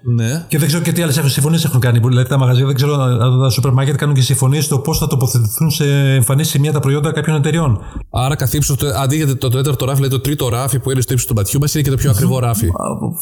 Ναι. 0.08 0.46
Και 0.48 0.58
δεν 0.58 0.68
ξέρω 0.68 0.84
και 0.84 0.92
τι 0.92 1.02
άλλες 1.02 1.22
συμφωνίες 1.26 1.66
έχουν 1.66 1.80
κάνει. 1.80 2.00
Δηλαδή 2.00 2.30
τα 2.30 2.38
μαγαζιά, 2.38 2.66
δεν 2.66 2.76
ξέρω 2.76 2.94
αν 3.02 3.40
τα 3.42 3.50
σούπερ 3.50 3.72
μάρκετ 3.72 3.96
κάνουν 3.96 4.16
και 4.16 4.22
συμφωνίες 4.22 4.66
στο 4.66 4.80
πώς 4.80 4.98
θα 4.98 5.08
τοποθετηθούν 5.08 5.70
σε 5.72 6.14
εμφανή 6.14 6.44
σημεία 6.44 6.72
τα 6.72 6.80
προϊόντα 6.80 7.12
κάποιων 7.12 7.36
εταιριών. 7.36 7.80
Άρα 8.12 8.36
καθίψω, 8.36 8.76
αντί 9.02 9.16
για 9.16 9.38
το 9.38 9.50
τέταρτο 9.50 9.86
ράφι, 9.86 9.98
δηλαδή 9.98 10.16
το 10.16 10.22
τρίτο 10.22 10.50
ράφι 10.50 10.80
που 10.80 10.92
είναι 10.92 11.02
στο 11.02 11.14
ύψος 11.14 11.28
του 11.28 11.34
ματιού 11.36 11.60
μας, 11.60 11.74
είναι 11.74 11.84
και 11.84 11.90
το 11.90 11.96
πιο 11.96 12.10
ακριβό 12.10 12.40
ράφι. 12.40 12.70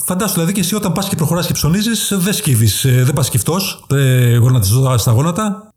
Φαντάσου, 0.06 0.34
δηλαδή 0.34 0.52
και 0.52 0.60
εσύ 0.60 0.76
όταν 0.76 0.92
πας 0.92 1.08
και 1.10 1.16
προχωράς 1.16 1.48
και 1.48 1.54
ψωνίζεις, 1.54 2.14
δεν 2.18 2.34
σκύβεις, 2.34 2.86
ε, 2.86 3.04
δεν 3.04 3.14
πας 3.14 3.26
σκυφτός, 3.26 3.86
ε, 3.90 4.36
γονατιζό 4.38 4.98
στα 4.98 5.12
γόνατα. 5.12 5.73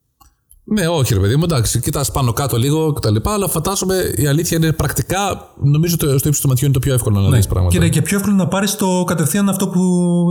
Ναι, 0.69 0.89
όχι, 0.89 1.15
ρε 1.15 1.21
παιδί 1.21 1.37
μου, 1.37 1.45
εντάξει, 1.45 1.81
κοιτάς 1.81 2.11
πάνω 2.11 2.33
κάτω 2.33 2.57
λίγο 2.57 2.93
κτλ. 2.93 3.17
Αλλά 3.23 3.49
φαντάζομαι 3.49 3.95
η 4.17 4.27
αλήθεια 4.27 4.57
είναι 4.57 4.73
πρακτικά, 4.73 5.51
νομίζω 5.63 5.97
το 5.97 6.07
στο 6.19 6.29
ύψος 6.29 6.41
του 6.41 6.49
ματιού 6.49 6.65
είναι 6.65 6.75
το 6.75 6.81
πιο 6.81 6.95
εύκολο 6.95 7.21
να 7.21 7.29
ναι. 7.29 7.37
δεις 7.37 7.47
πράγματα. 7.47 7.77
Και 7.77 7.85
είναι 7.85 7.93
και 7.93 8.03
πιο 8.03 8.17
εύκολο 8.17 8.35
να 8.35 8.49
πάρεις 8.49 8.77
το 8.77 9.05
κατευθείαν 9.07 9.49
αυτό 9.49 9.69
που 9.69 9.81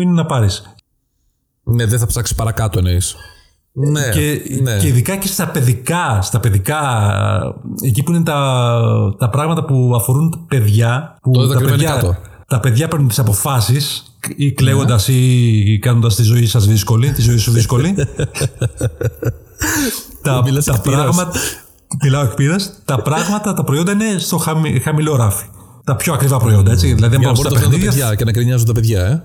είναι 0.01 0.11
να 0.11 0.25
πάρεις. 0.25 0.75
Ναι, 1.63 1.85
δεν 1.85 1.99
θα 1.99 2.05
ψάξεις 2.05 2.35
παρακάτω 2.35 2.77
εννοείς. 2.77 3.15
Ναι, 3.71 4.09
και, 4.09 4.41
ναι. 4.61 4.77
και 4.77 4.87
ειδικά 4.87 5.15
και 5.15 5.27
στα 5.27 5.47
παιδικά, 5.47 6.19
στα 6.21 6.39
παιδικά, 6.39 6.79
εκεί 7.81 8.03
που 8.03 8.11
είναι 8.11 8.23
τα, 8.23 9.15
τα 9.17 9.29
πράγματα 9.29 9.65
που 9.65 9.93
αφορούν 9.95 10.45
παιδιά. 10.47 11.17
Που 11.21 11.31
το 11.31 11.47
τα, 11.47 11.59
παιδιά 11.59 12.19
τα 12.47 12.59
παιδιά 12.59 12.87
παίρνουν 12.87 13.07
τις 13.07 13.19
αποφάσεις 13.19 14.15
ή 14.35 14.51
κλαίγοντας 14.51 15.07
ναι. 15.07 15.15
ή 15.15 15.79
κάνοντας 15.79 16.15
τη 16.15 16.23
ζωή 16.23 16.45
σας 16.45 16.67
δύσκολη, 16.67 17.11
τη 17.11 17.21
ζωή 17.21 17.37
σου 17.37 17.51
δύσκολη. 17.51 17.95
τα, 20.21 20.43
τα 20.65 20.81
πράγματα. 20.81 21.39
Μιλάω 22.03 22.24
εκπείρα. 22.24 22.55
Τα 22.85 23.01
πράγματα, 23.01 23.53
τα 23.53 23.63
προϊόντα 23.63 23.91
είναι 23.91 24.17
στο 24.17 24.38
χαμηλό 24.81 25.15
ράφι. 25.15 25.45
Τα 25.83 25.95
πιο 25.95 26.13
ακριβά 26.13 26.38
προϊόντα, 26.38 26.71
έτσι. 26.71 26.93
Δηλαδή, 26.93 27.17
Για 27.17 27.27
να 27.27 27.33
μπορούν 27.33 27.53
τα 27.53 27.69
παιδιά 27.69 28.15
και 28.15 28.24
να 28.24 28.31
κρινιάζουν 28.31 28.65
τα 28.65 28.74
παιδιά, 28.74 29.05
ε. 29.05 29.24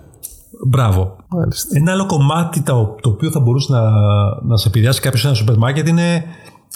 Μπράβο. 0.66 1.16
Ένα 1.72 1.92
άλλο 1.92 2.06
κομμάτι 2.06 2.60
το, 2.60 2.96
το 3.00 3.08
οποίο 3.08 3.30
θα 3.30 3.40
μπορούσε 3.40 3.72
να, 3.72 3.80
να 4.42 4.56
σε 4.56 4.68
επηρεάσει 4.68 5.00
κάποιος 5.00 5.20
σε 5.20 5.26
ένα 5.26 5.36
σούπερ 5.36 5.56
μάρκετ 5.56 5.88
είναι. 5.88 6.24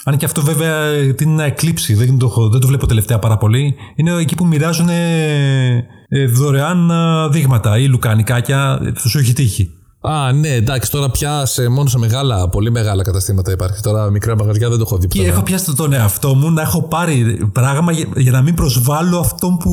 Αν 0.04 0.16
και 0.16 0.24
αυτό 0.24 0.42
βέβαια 0.42 1.14
την 1.14 1.34
να 1.34 1.44
εκλείψει, 1.44 1.94
δεν 1.94 2.18
το, 2.18 2.48
δεν 2.50 2.60
το 2.60 2.66
βλέπω 2.66 2.86
τελευταία 2.86 3.18
πάρα 3.18 3.36
πολύ. 3.36 3.74
Είναι 3.94 4.10
εκεί 4.10 4.34
που 4.34 4.46
μοιράζουν 4.46 4.88
ε, 4.88 5.86
δωρεάν 6.32 6.90
δείγματα 7.30 7.78
ή 7.78 7.86
λουκανικάκια. 7.86 8.80
που 9.02 9.08
σου 9.08 9.18
έχει 9.18 9.32
τύχει. 9.32 9.70
Α, 10.08 10.32
ναι, 10.32 10.48
εντάξει, 10.48 10.90
τώρα 10.90 11.10
πια 11.10 11.46
σε, 11.46 11.68
μόνο 11.68 11.88
σε 11.88 11.98
μεγάλα, 11.98 12.48
πολύ 12.48 12.70
μεγάλα 12.70 13.02
καταστήματα 13.02 13.52
υπάρχει. 13.52 13.80
Τώρα 13.82 14.10
μικρά 14.10 14.36
μαγαζιά 14.36 14.68
δεν 14.68 14.78
το 14.78 14.84
έχω 14.86 14.96
δει. 14.96 15.06
Και 15.06 15.26
έχω 15.26 15.42
πιάσει 15.42 15.74
τον 15.74 15.92
εαυτό 15.92 16.34
μου 16.34 16.50
να 16.50 16.62
έχω 16.62 16.82
πάρει 16.82 17.48
πράγμα 17.52 17.92
για, 17.92 18.06
για 18.16 18.32
να 18.32 18.42
μην 18.42 18.54
προσβάλλω 18.54 19.18
αυτόν 19.18 19.56
που, 19.56 19.70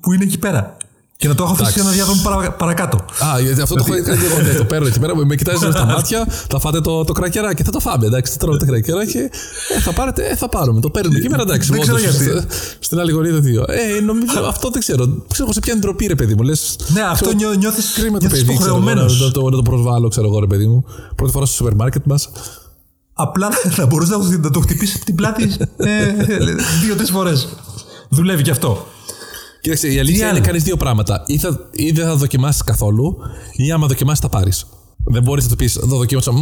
που 0.00 0.12
είναι 0.12 0.24
εκεί 0.24 0.38
πέρα. 0.38 0.76
Και 1.22 1.28
να 1.28 1.34
το 1.34 1.42
έχω 1.42 1.52
αφήσει 1.52 1.80
ένα 1.80 1.90
διάδρομο 1.90 2.20
παρα, 2.22 2.52
παρακάτω. 2.52 2.96
Α, 2.96 3.40
γιατί 3.40 3.60
αυτό 3.60 3.74
το 3.74 3.84
έχω 3.86 4.02
κάνει 4.02 4.18
και 4.18 4.26
εγώ. 4.26 4.42
Ναι, 4.42 4.54
το 4.54 4.64
παίρνω 4.64 4.86
εκεί 4.86 5.00
πέρα, 5.00 5.16
με 5.16 5.34
κοιτάζει 5.34 5.70
στα 5.70 5.84
μάτια, 5.94 6.26
θα 6.48 6.58
φάτε 6.58 6.80
το, 6.80 7.04
το 7.04 7.12
κρακεράκι. 7.12 7.62
Θα 7.62 7.70
το 7.70 7.80
φάμε, 7.80 8.06
εντάξει. 8.06 8.32
Θα 8.32 8.38
τρώμε 8.38 8.58
το 8.58 8.64
κρακεράκι. 8.64 9.18
Ε, 9.18 9.80
θα 9.80 9.92
πάρετε, 9.92 10.26
ε, 10.26 10.36
θα 10.36 10.48
πάρουμε. 10.48 10.80
Το 10.80 10.90
παίρνουμε 10.90 11.18
εκεί 11.18 11.28
πέρα, 11.28 11.42
εντάξει. 11.42 11.70
Δεν 11.72 11.80
ξέρω 11.80 11.98
γιατί. 11.98 12.46
Στην 12.78 12.98
άλλη 13.00 13.12
γωνία 13.12 13.32
δύο. 13.32 13.64
Ε, 13.68 14.00
νομίζω 14.00 14.40
αυτό 14.48 14.70
δεν 14.70 14.80
ξέρω. 14.80 15.24
Ξέρω 15.32 15.52
σε 15.52 15.60
ποια 15.60 15.76
ντροπή, 15.76 16.06
ρε 16.06 16.14
παιδί 16.14 16.34
μου. 16.34 16.42
Λες, 16.42 16.76
ναι, 16.88 17.00
αυτό 17.00 17.32
νιώθει 17.58 17.82
κρίμα 18.00 18.18
το 18.18 18.28
παιδί. 18.28 18.40
Υποχρεωμένος. 18.40 19.20
Να 19.20 19.30
το 19.30 19.62
προσβάλλω, 19.64 20.08
ξέρω 20.08 20.26
εγώ, 20.26 20.40
ρε 20.40 20.46
παιδί 20.46 20.66
μου. 20.66 20.84
Πρώτη 21.16 21.32
φορά 21.32 21.46
στο 21.46 21.54
σούπερ 21.54 21.74
μάρκετ 21.74 22.02
μας. 22.04 22.30
Απλά 23.12 23.48
να 23.78 23.86
μπορούσες 23.86 24.38
να 24.38 24.50
το 24.50 24.60
χτυπήσεις 24.60 25.04
την 25.04 25.14
πλάτη 25.14 25.56
ε, 25.76 26.12
δύο-τρεις 26.84 27.10
φορές. 27.10 27.48
Δουλεύει 28.08 28.42
και 28.42 28.50
αυτό. 28.50 28.86
Κοίταξε, 29.62 29.88
η 29.88 29.98
αλήθεια 29.98 30.30
είναι 30.30 30.40
κάνεις 30.40 30.62
δύο 30.62 30.76
πράγματα. 30.76 31.22
Ή, 31.26 31.38
θα, 31.38 31.68
ή 31.72 31.90
δεν 31.90 32.04
θα 32.04 32.16
δοκιμάσεις 32.16 32.62
καθόλου, 32.62 33.16
ή 33.52 33.72
άμα 33.72 33.86
δοκιμάσεις 33.86 34.20
θα 34.20 34.28
πάρεις. 34.28 34.66
Δεν 35.04 35.22
μπορείς 35.22 35.44
να 35.44 35.50
το 35.50 35.56
πεις, 35.56 35.72
το 35.72 35.86
δοκίμασα. 35.86 36.32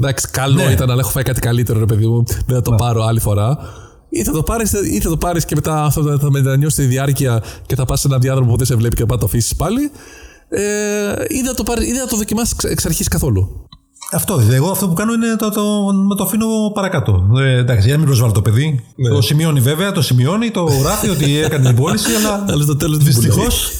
εντάξει, 0.00 0.28
καλό 0.30 0.54
ναι. 0.54 0.72
ήταν, 0.72 0.90
αλλά 0.90 1.00
έχω 1.00 1.10
φάει 1.10 1.22
κάτι 1.22 1.40
καλύτερο, 1.40 1.78
ρε 1.78 1.84
παιδί 1.84 2.06
μου. 2.06 2.22
Δεν 2.46 2.56
θα 2.56 2.62
το 2.62 2.70
ναι. 2.70 2.76
πάρω 2.76 3.02
άλλη 3.02 3.20
φορά. 3.20 3.58
Ή 4.08 4.24
θα 4.24 4.32
το 4.32 4.42
πάρεις 4.42 4.72
ή 4.72 5.00
θα 5.00 5.08
το 5.08 5.16
πάρεις 5.16 5.44
και 5.44 5.54
μετά 5.54 5.90
θα, 5.90 6.18
θα 6.20 6.30
μετανιώσεις 6.30 6.78
τη 6.78 6.84
διάρκεια 6.84 7.42
και 7.66 7.74
θα 7.74 7.84
πας 7.84 8.00
σε 8.00 8.08
ένα 8.08 8.18
διάδρομο 8.18 8.50
που 8.50 8.56
δεν 8.56 8.66
σε 8.66 8.74
βλέπει 8.74 8.96
και 8.96 9.04
θα 9.08 9.18
το 9.18 9.24
αφήσεις 9.24 9.56
πάλι. 9.56 9.90
Ε, 10.48 10.60
ή 11.28 11.44
θα 11.44 11.54
το, 11.54 11.62
πάρεις, 11.62 11.88
ή 11.88 11.94
θα 11.94 12.06
το 12.06 12.16
δοκιμάσεις 12.16 12.54
εξ 12.64 12.86
αρχής 12.86 13.08
καθόλου. 13.08 13.68
Αυτό 14.12 14.36
δηλαδή. 14.36 14.56
Εγώ 14.56 14.70
αυτό 14.70 14.88
που 14.88 14.94
κάνω 14.94 15.12
είναι 15.12 15.36
το, 15.36 15.50
το, 15.50 15.86
το, 16.08 16.14
το 16.14 16.24
αφήνω 16.24 16.46
παρακάτω. 16.74 17.30
Ε, 17.36 17.58
εντάξει, 17.58 17.82
για 17.82 17.92
να 17.92 17.98
μην 17.98 18.06
προσβάλλω 18.06 18.32
το 18.32 18.42
παιδί. 18.42 18.84
Ναι. 18.96 19.08
Το 19.08 19.20
σημειώνει 19.20 19.60
βέβαια, 19.60 19.92
το 19.92 20.02
σημειώνει, 20.02 20.50
το 20.50 20.64
γράφει 20.64 21.08
ότι 21.08 21.38
έκανε 21.38 21.66
την 21.66 21.76
πώληση, 21.76 22.10
αλλά. 22.14 22.44
στο 22.62 22.76
τέλος 22.76 22.98
Δυστυχώς. 22.98 23.70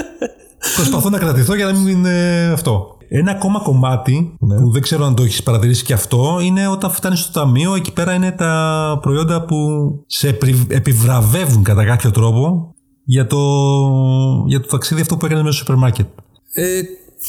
προσπαθώ 0.76 1.10
να 1.10 1.18
κρατηθώ 1.18 1.54
για 1.54 1.66
να 1.66 1.78
μην 1.78 1.88
είναι 1.88 2.50
αυτό. 2.52 2.96
Ένα 3.08 3.30
ακόμα 3.30 3.60
κομμάτι 3.60 4.36
ναι. 4.40 4.56
που 4.56 4.70
δεν 4.70 4.82
ξέρω 4.82 5.04
αν 5.04 5.14
το 5.14 5.22
έχεις 5.22 5.42
παρατηρήσει 5.42 5.84
και 5.84 5.92
αυτό 5.92 6.38
είναι 6.42 6.68
όταν 6.68 6.90
φτάνεις 6.90 7.20
στο 7.20 7.40
ταμείο. 7.40 7.74
Εκεί 7.74 7.92
πέρα 7.92 8.14
είναι 8.14 8.32
τα 8.32 8.98
προϊόντα 9.02 9.44
που 9.44 9.56
σε 10.06 10.38
επιβραβεύουν 10.68 11.62
κατά 11.62 11.84
κάποιο 11.84 12.10
τρόπο 12.10 12.74
για 13.04 13.26
το, 13.26 13.38
για 14.46 14.60
το 14.60 14.66
ταξίδι 14.66 15.00
αυτό 15.00 15.16
που 15.16 15.26
έκανες 15.26 15.44
μέσα 15.44 15.56
στο 15.56 15.64
σούπερ 15.64 15.80
μάρκετ. 15.80 16.06
Ε, 16.52 16.80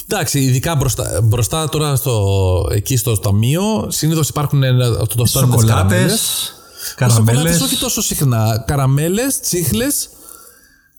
Εντάξει, 0.08 0.40
ειδικά 0.40 0.76
μπροστά, 0.76 1.22
μπροστά 1.24 1.70
τώρα 1.70 1.96
στο, 1.96 2.68
εκεί 2.72 2.98
στο 2.98 3.18
ταμείο, 3.18 3.88
συνήθως 3.88 4.30
υπάρχουν 4.30 4.64
αυτό 5.02 5.16
το 5.16 5.26
Σοκολάτες, 5.26 6.54
καραμέλες. 6.96 7.62
Όχι 7.62 7.78
τόσο 7.78 8.02
συχνά. 8.02 8.64
Καραμέλες, 8.68 9.40
τσίχλες 9.40 10.10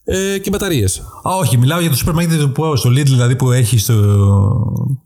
ε, 0.04 0.38
και 0.38 0.50
μπαταρίες. 0.50 0.98
Α, 0.98 1.36
όχι, 1.38 1.56
μιλάω 1.56 1.80
για 1.80 1.90
το 1.90 1.96
σούπερ 1.96 2.14
μάρκετ 2.14 2.42
που 2.42 2.76
στο 2.76 2.90
Lidl 2.90 3.04
δηλαδή 3.04 3.36
που 3.36 3.50
έχει. 3.50 3.78
Στο... 3.78 3.94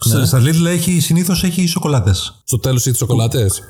Ναι. 0.07 0.25
Στα 0.25 0.40
Lidl 0.40 0.64
έχει, 0.66 1.00
συνήθως 1.00 1.45
έχει 1.45 1.66
σοκολάτες. 1.66 2.40
Στο 2.45 2.59
τέλος 2.59 2.87
έχει 2.87 2.97
σοκολάτες. 2.97 3.62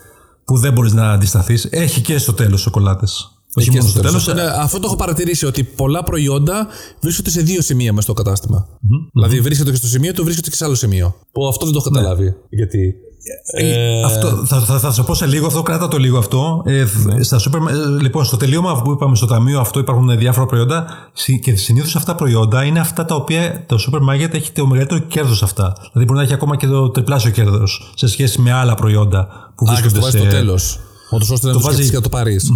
Που 0.45 0.59
δεν 0.59 0.73
μπορείς 0.73 0.93
να 0.93 1.13
αντισταθείς. 1.13 1.67
Έχει 1.71 2.01
και 2.01 2.19
στο 2.19 2.33
τέλος 2.33 2.61
σοκολάτες. 2.61 3.36
Όχι 3.57 3.71
μόνος 3.71 3.91
στο 3.91 4.01
τέλος. 4.01 4.27
Ναι, 4.27 4.43
αυτό 4.43 4.79
το 4.79 4.87
έχω 4.87 4.97
παρατηρήσει 4.97 5.47
ότι 5.47 5.65
πολλά 5.65 6.03
προϊόντα 6.03 6.67
βρίσκονται 7.01 7.31
σε 7.31 7.41
δύο 7.41 7.63
σημεία 7.63 7.93
μες 7.93 8.05
στο 8.05 8.13
καταστημα 8.13 8.67
mm-hmm. 8.69 9.09
Δηλαδή 9.13 9.41
βρίσκεται 9.41 9.71
και 9.71 9.77
στο 9.77 9.87
σημείο 9.87 10.13
του, 10.13 10.25
βρίσκεται 10.25 10.51
και 10.51 10.57
σε 10.57 10.65
άλλο 10.65 10.75
σημείο. 10.75 11.15
Που 11.33 11.47
αυτό 11.47 11.65
δεν 11.65 11.75
το 11.75 11.81
έχω 11.81 11.91
ναι. 11.91 11.99
καταλάβει. 11.99 12.35
Γιατί. 12.49 12.95
Ε, 13.57 13.69
ε, 13.69 14.03
αυτό, 14.05 14.29
θα, 14.47 14.61
θα, 14.61 14.79
θα, 14.79 14.93
σου 14.93 15.05
πω 15.05 15.15
σε 15.15 15.27
λίγο 15.27 15.47
αυτό, 15.47 15.63
κράτα 15.63 15.89
το 15.89 15.99
λίγο 15.99 16.19
αυτό. 16.19 16.63
Ε, 16.67 16.85
ναι. 17.05 17.23
στα 17.23 17.39
super, 17.39 17.71
ε, 17.71 18.01
λοιπόν, 18.01 18.25
στο 18.25 18.37
τελείωμα 18.37 18.83
που 18.83 18.91
είπαμε 18.91 19.17
στο 19.17 19.27
ταμείο 19.27 19.61
αυτό 19.61 19.79
υπάρχουν 19.79 20.19
διάφορα 20.19 20.47
προϊόντα 20.47 20.87
και 21.41 21.57
συνήθως 21.57 21.97
αυτά 21.97 22.13
τα 22.13 22.19
προϊόντα 22.19 22.65
είναι 22.65 22.81
αυτά 22.81 23.05
τα 23.05 23.15
οποία 23.15 23.65
το 23.67 23.79
σούπερ 23.79 24.01
μάρκετ 24.01 24.35
έχει 24.35 24.53
το 24.53 24.67
μεγαλύτερο 24.67 25.01
κέρδος 25.01 25.43
αυτά. 25.43 25.73
Δηλαδή 25.77 26.05
μπορεί 26.05 26.19
να 26.19 26.23
έχει 26.23 26.35
ακόμα 26.35 26.57
και 26.57 26.67
το 26.67 26.91
τριπλάσιο 26.91 27.31
κέρδος 27.31 27.93
σε 27.95 28.07
σχέση 28.07 28.41
με 28.41 28.53
άλλα 28.53 28.75
προϊόντα 28.75 29.29
που 29.55 29.67
βρίσκονται 29.67 29.99
Α, 29.99 30.11
και 30.11 30.19
στο 30.19 30.27
τέλος. 30.27 30.81
Ούτως 31.11 31.31
ώστε 31.31 31.47
να 31.47 31.53
το, 31.53 31.61
βάζει 31.61 31.89
και 31.89 31.97
να 31.97 32.01
το 32.01 32.09
πάρεις. 32.09 32.51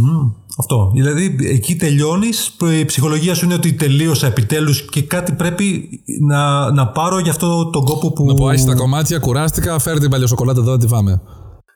Αυτό. 0.58 0.90
Δηλαδή 0.94 1.36
εκεί 1.40 1.76
τελειώνεις. 1.76 2.56
Η 2.80 2.84
ψυχολογία 2.84 3.34
σου 3.34 3.44
είναι 3.44 3.54
ότι 3.54 3.72
τελείωσα 3.72 4.26
επιτέλους 4.26 4.84
και 4.84 5.02
κάτι 5.02 5.32
πρέπει 5.32 5.88
να, 6.20 6.72
να 6.72 6.88
πάρω 6.88 7.18
για 7.18 7.30
αυτό 7.30 7.70
τον 7.70 7.84
κόπο 7.84 8.12
που. 8.12 8.24
Να 8.24 8.34
πω, 8.34 8.64
τα 8.66 8.74
κομμάτια, 8.74 9.18
κουράστηκα, 9.18 9.78
φέρει 9.78 9.98
την 9.98 10.10
παλιά 10.10 10.26
σοκολάτα 10.26 10.60
εδώ 10.60 10.70
να 10.70 10.78
τη 10.78 10.86
φάμε. 10.86 11.20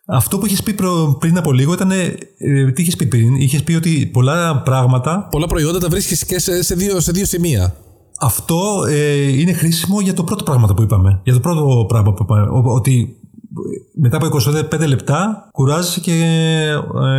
Αυτό 0.06 0.38
που 0.38 0.46
είχες 0.46 0.62
πει 0.62 0.74
πριν 1.18 1.38
από 1.38 1.52
λίγο 1.52 1.72
ήταν. 1.72 1.90
Ε, 1.90 2.72
τι 2.74 2.82
είχες 2.82 2.96
πει 2.96 3.06
πριν, 3.06 3.34
είχες 3.34 3.62
πει 3.62 3.74
ότι 3.74 4.10
πολλά 4.12 4.62
πράγματα. 4.62 5.28
Πολλά 5.30 5.46
προϊόντα 5.46 5.78
τα 5.78 5.88
βρίσκεις 5.88 6.24
και 6.24 6.38
σε, 6.38 6.62
σε, 6.62 6.74
δύο, 6.74 7.00
σε 7.00 7.12
δύο 7.12 7.24
σημεία. 7.24 7.74
Αυτό 8.20 8.84
ε, 8.88 9.38
είναι 9.38 9.52
χρήσιμο 9.52 10.00
για 10.00 10.14
το 10.14 10.24
πρώτο 10.24 10.44
πράγμα 10.44 10.66
που 10.66 10.82
είπαμε. 10.82 11.20
Για 11.24 11.32
το 11.32 11.40
πρώτο 11.40 11.84
πράγμα 11.88 12.12
που 12.12 12.22
είπαμε. 12.22 12.46
Ότι 12.64 13.16
μετά 13.94 14.16
από 14.16 14.28
25 14.80 14.86
λεπτά 14.88 15.48
κουράζεσαι 15.52 16.00
και 16.00 16.12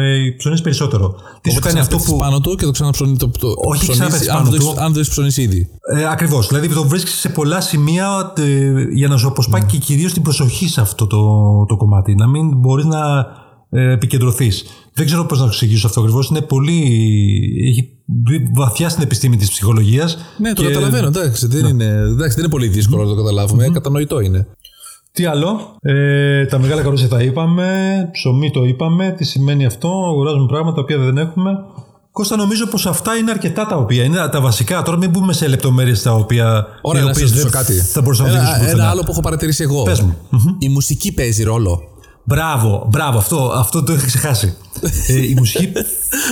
ε, 0.02 0.36
ψωνίζει 0.38 0.62
περισσότερο. 0.62 1.16
Τι 1.42 1.52
σου 1.52 1.60
κάνει 1.60 1.80
αυτό 1.80 1.98
που. 1.98 2.18
πάνω 2.18 2.40
του 2.40 2.56
και 2.56 2.66
το 2.66 2.72
ξαναψωνίζει. 2.72 3.18
Το, 3.18 3.30
το, 3.40 3.48
Όχι, 3.56 3.90
ξαναπέσει 3.90 4.26
πάνω 4.26 4.50
του. 4.50 4.74
Αν 4.78 4.92
δεν 4.94 5.02
έχει 5.02 5.10
ψωνίσει 5.10 5.42
ήδη. 5.42 5.70
Ε, 5.96 6.06
Ακριβώς. 6.08 6.48
Δηλαδή 6.48 6.68
το 6.70 6.88
βρίσκεις 6.88 7.14
σε 7.14 7.30
πολλά 7.30 7.62
σημεία 7.62 8.34
ε, 8.38 8.72
για 8.94 9.08
να 9.08 9.18
σου 9.18 9.28
αποσπάει 9.28 9.62
mm. 9.64 9.72
και 9.72 9.78
κυρίως 9.78 10.14
την 10.14 10.22
προσοχή 10.22 10.68
σε 10.68 10.82
αυτό 10.82 11.08
το, 11.08 11.20
το 11.68 11.78
κομμάτι. 11.78 12.16
Να 12.16 12.28
μην 12.28 12.58
μπορείς 12.58 12.86
να 12.86 13.26
ε, 13.70 13.92
επικεντρωθείς. 13.92 14.66
Δεν 14.94 15.06
ξέρω 15.06 15.26
πώς 15.26 15.38
να 15.38 15.44
το 15.44 15.50
εξηγήσω 15.50 15.88
αυτό 15.88 16.02
ακριβώς. 16.02 16.30
Είναι 16.30 16.42
πολύ. 16.42 16.82
Έχει 17.70 17.90
βαθιά 18.54 18.90
στην 18.90 19.04
επιστήμη 19.04 19.38
της 19.38 19.50
ψυχολογίας. 19.50 20.18
Ναι, 20.38 20.54
το 20.54 20.64
καταλαβαίνω. 20.64 21.08
Εντάξει, 21.08 21.48
δεν, 21.48 21.62
ναι. 21.62 21.70
είναι, 21.70 21.86
εντάξει, 21.86 22.36
δεν 22.36 22.44
είναι 22.44 22.50
πολύ 22.50 22.68
δύσκολο 22.68 23.04
να 23.04 23.10
το 23.10 23.16
καταλάβουμε. 23.16 23.68
Mm-hmm. 23.68 23.74
Κατανοητό 23.74 24.20
είναι. 24.20 24.48
Τι 25.16 25.26
άλλο, 25.26 25.76
ε, 25.82 26.46
τα 26.46 26.60
μεγάλα 26.60 26.82
καρόσια 26.82 27.08
τα 27.08 27.22
είπαμε, 27.22 28.10
ψωμί 28.12 28.52
το 28.52 28.64
είπαμε, 28.64 29.14
τι 29.18 29.24
σημαίνει 29.24 29.66
αυτό, 29.66 29.88
αγοράζουμε 29.88 30.46
πράγματα 30.48 30.76
τα 30.76 30.82
οποία 30.82 30.98
δεν 30.98 31.18
έχουμε. 31.18 31.52
Κώστα, 32.12 32.36
νομίζω 32.36 32.68
πως 32.68 32.86
αυτά 32.86 33.16
είναι 33.16 33.32
αρκετά 33.32 33.66
τα 33.66 33.76
οποία 33.76 34.04
είναι 34.04 34.28
τα 34.32 34.42
βασικά. 34.42 34.82
Τώρα 34.82 34.98
μην 34.98 35.10
μπούμε 35.10 35.34
σε 35.34 35.48
λεπτομέρειες 35.48 36.02
τα 36.02 36.14
οποία. 36.14 36.66
Ωραία, 36.82 37.04
να 37.04 37.12
δεν 37.12 37.50
κάτι. 37.50 37.74
Θα 37.74 38.02
μπορούσαμε 38.02 38.30
να 38.30 38.38
ένα, 38.38 38.70
ένα 38.70 38.90
άλλο 38.90 39.02
που 39.02 39.12
έχω 39.12 39.20
παρατηρήσει 39.20 39.64
εγώ. 39.64 39.84
Πες 39.84 40.02
μου. 40.02 40.18
Η 40.60 40.70
μουσική 40.70 41.14
παίζει 41.14 41.44
ρόλο. 41.44 41.82
Μπράβο, 42.24 42.88
μπράβο, 42.92 43.18
αυτό, 43.18 43.52
αυτό 43.56 43.84
το 43.84 43.94
είχα 43.94 44.06
ξεχάσει. 44.06 44.56
ε, 45.08 45.28
η 45.28 45.34
μουσική 45.38 45.72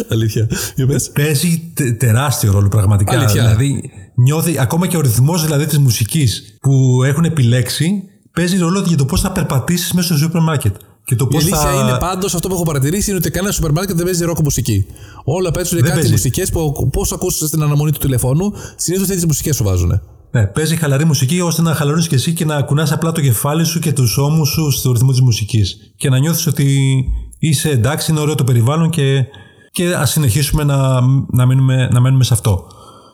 Αλήθεια. 0.09 0.47
Για 0.75 0.87
πες. 0.87 1.11
παίζει 1.11 1.71
τε- 1.73 1.97
τεράστιο 1.97 2.51
ρόλο 2.51 2.67
πραγματικά. 2.67 3.17
Αλήθεια. 3.17 3.41
Δηλαδή, 3.41 3.91
νιώθει, 4.15 4.59
ακόμα 4.59 4.87
και 4.87 4.97
ο 4.97 5.01
ρυθμός 5.01 5.43
δηλαδή 5.43 5.65
της 5.65 5.77
μουσικής 5.77 6.57
που 6.61 7.03
έχουν 7.03 7.23
επιλέξει 7.23 8.03
παίζει 8.33 8.57
ρόλο 8.57 8.79
για 8.79 8.97
το 8.97 9.05
πώς 9.05 9.21
θα 9.21 9.31
περπατήσεις 9.31 9.93
μέσα 9.93 10.07
στο 10.07 10.17
σούπερ 10.17 10.41
μάρκετ. 10.41 10.75
Και 11.05 11.15
το 11.15 11.27
Η 11.29 11.33
πώς 11.33 11.43
αλήθεια 11.43 11.59
θα... 11.59 11.73
είναι 11.73 11.97
πάντως 11.99 12.33
αυτό 12.33 12.47
που 12.47 12.53
έχω 12.53 12.63
παρατηρήσει 12.63 13.09
είναι 13.09 13.19
ότι 13.19 13.31
κανένα 13.31 13.53
σούπερ 13.53 13.71
μάρκετ 13.71 13.95
δεν 13.95 14.05
παίζει 14.05 14.25
ροκ 14.25 14.39
μουσική. 14.39 14.85
Όλα 15.23 15.51
παίζουν 15.51 15.81
κάτι 15.81 15.93
παίζει. 15.93 16.11
μουσικές 16.11 16.49
που 16.49 16.89
πώς 16.91 17.11
ακούς 17.11 17.35
στην 17.35 17.63
αναμονή 17.63 17.91
του 17.91 17.99
τηλεφώνου, 17.99 18.53
συνήθως 18.75 19.07
τέτοιες 19.07 19.25
μουσικές 19.25 19.55
σου 19.55 19.63
βάζουν. 19.63 20.01
Ναι, 20.31 20.47
παίζει 20.47 20.75
χαλαρή 20.75 21.05
μουσική 21.05 21.41
ώστε 21.41 21.61
να 21.61 21.73
χαλαρώνεις 21.73 22.07
και 22.07 22.15
εσύ 22.15 22.33
και 22.33 22.45
να 22.45 22.61
κουνάς 22.61 22.91
απλά 22.91 23.11
το 23.11 23.21
κεφάλι 23.21 23.65
σου 23.65 23.79
και 23.79 23.93
τους 23.93 24.17
ώμους 24.17 24.49
σου 24.49 24.71
στο 24.71 24.91
ρυθμό 24.91 25.11
της 25.11 25.21
μουσικής. 25.21 25.93
Και 25.97 26.09
να 26.09 26.17
νιώθεις 26.17 26.47
ότι 26.47 26.95
είσαι 27.39 27.69
εντάξει, 27.69 28.11
είναι 28.11 28.19
ωραίο 28.19 28.35
το 28.35 28.43
περιβάλλον 28.43 28.89
και, 28.89 29.25
και 29.71 29.93
ας 29.93 30.11
συνεχίσουμε 30.11 30.63
να, 30.63 31.01
να, 31.31 31.45
μείνουμε, 31.45 31.87
να 31.91 31.99
μένουμε 31.99 32.23
σε 32.23 32.33
αυτό. 32.33 32.67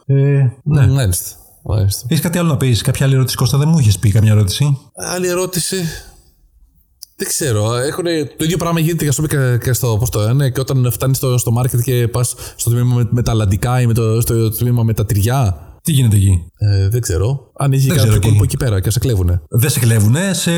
Ε, 0.06 0.16
ναι. 0.64 0.88
Μάλιστα. 0.88 1.38
Μάλιστα. 1.64 2.06
Έχεις 2.10 2.24
κάτι 2.24 2.38
άλλο 2.38 2.50
να 2.50 2.58
πεις, 2.58 2.82
κάποια 2.82 3.06
άλλη 3.06 3.16
ερώτηση 3.16 3.36
Κώστα, 3.36 3.58
δεν 3.58 3.68
μου 3.70 3.80
είχες 3.80 4.00
πει 4.00 4.12
καμιά 4.12 4.32
ερώτηση; 4.32 4.78
Άλλη 5.14 5.28
ερώτηση. 5.28 5.76
Δεν 7.16 7.28
ξέρω. 7.28 7.76
Έχουν, 7.76 8.04
το 8.38 8.44
ίδιο 8.44 8.58
πράγμα 8.58 8.80
γίνεται 8.80 9.04
και, 9.04 9.10
ας 9.10 9.16
πούμε, 9.16 9.28
και, 9.28 9.58
και 9.64 9.74
στο. 9.74 9.96
Πώς 10.00 10.10
το 10.10 10.20
λένε, 10.20 10.50
και 10.50 10.60
όταν 10.60 10.92
φτάνεις 10.92 11.18
στο, 11.18 11.38
στο 11.38 11.52
μάρκετ 11.52 11.82
και 11.82 12.08
πας 12.08 12.36
στο 12.56 12.70
τμήμα 12.70 12.96
με, 12.96 13.08
με 13.12 13.22
τα 13.22 13.32
αλλαντικά 13.32 13.82
ή 13.82 13.86
με 13.88 13.94
το, 13.94 14.22
στο 14.22 14.50
τμήμα 14.50 14.84
με 14.84 14.94
τα 14.94 15.06
τυριά. 15.06 15.64
Τι 15.84 15.92
γίνεται 15.92 16.16
εκεί; 16.16 16.44
Ε, 16.58 16.90
δεν 16.90 17.02
ξέρω. 17.02 17.52
Ανοίγει 17.58 17.88
Δεν 17.88 17.96
κάποιο 17.98 18.10
ξέρω 18.12 18.22
κόλπο 18.26 18.44
εκεί. 18.44 18.56
εκεί 18.56 18.58
πέρα 18.58 18.80
και 18.82 18.90
σε 18.90 19.00
κλέβουνε. 19.00 19.42
Δεν 19.50 19.70
σε 19.70 19.80
κλέβουνε, 19.80 20.34
σε 20.34 20.52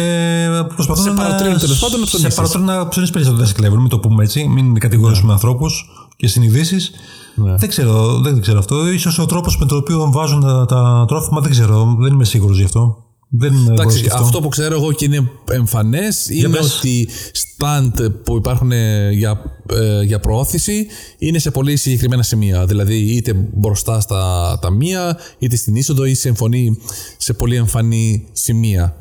προσπαθούν 0.76 1.04
Σε 1.04 1.10
να... 1.10 1.16
παροτρύνουν 1.16 1.60
τέλος 1.60 1.80
πάντων 1.80 2.00
να 2.00 2.06
Σε 2.06 2.12
ψωνίσεις. 2.12 2.36
παροτρύνουν 2.36 2.68
να 2.68 2.88
ψωνίσεις 2.88 3.14
περισσότερο. 3.14 3.42
Δεν 3.44 3.52
σε 3.54 3.54
κλέβουν, 3.60 3.80
μην 3.80 3.90
το 3.90 4.00
πούμε 4.00 4.24
έτσι. 4.24 4.48
Μην 4.48 4.80
κατηγορήσουμε 4.80 5.32
ανθρώπους 5.34 5.90
και 6.22 6.28
συνειδήσεις. 6.28 6.92
Ναι. 7.36 7.56
Δεν 7.56 7.70
ξέρω, 7.70 8.20
δεν 8.20 8.42
ξέρω 8.42 8.60
αυτό. 8.60 8.92
Ίσως 8.92 9.20
ο 9.20 9.26
τρόπος 9.26 9.58
με 9.58 9.66
τον 9.66 9.78
οποίο 9.78 10.12
βάζουν 10.12 10.42
τα, 10.42 10.66
τα 10.66 11.06
τρόφιμα, 11.08 11.42
δεν 11.42 11.52
ξέρω. 11.52 11.96
Δεν 12.00 12.14
είμαι 12.14 12.26
σίγουρος 12.26 12.58
γι' 12.58 12.64
αυτό. 12.64 13.06
Δεν 13.30 13.52
μπορώ 13.52 13.66
να 13.66 13.74
Εντάξει, 13.74 13.98
σκεφτώ. 13.98 14.24
αυτό 14.24 14.42
που 14.42 14.50
ξέρω 14.50 14.76
εγώ 14.76 14.92
και 14.92 15.06
είναι 15.06 15.30
εμφανές 15.52 16.30
είναι 16.30 16.50
πες. 16.50 16.78
ότι 16.78 17.08
stand 17.34 18.12
που 18.24 18.36
υπάρχουν 18.36 18.72
ε, 18.72 19.12
για, 19.12 19.42
ε, 19.70 20.02
για 20.02 20.20
προώθηση 20.20 20.88
είναι 21.18 21.40
σε 21.40 21.52
πολύ 21.52 21.76
συγκεκριμένα 21.76 22.24
σημεία. 22.24 22.66
Δηλαδή 22.66 22.96
είτε 22.96 23.34
μπροστά 23.54 24.00
στα 24.00 24.60
ταμεία, 24.62 25.18
είτε 25.40 25.56
στην 25.56 25.76
είσοδο 25.76 26.06
ή 26.06 26.14
σε 26.14 26.28
εμφωνή 26.28 26.78
σε 27.18 27.34
πολύ 27.34 27.56
εμφανή 27.56 28.28
σημεία. 28.32 28.96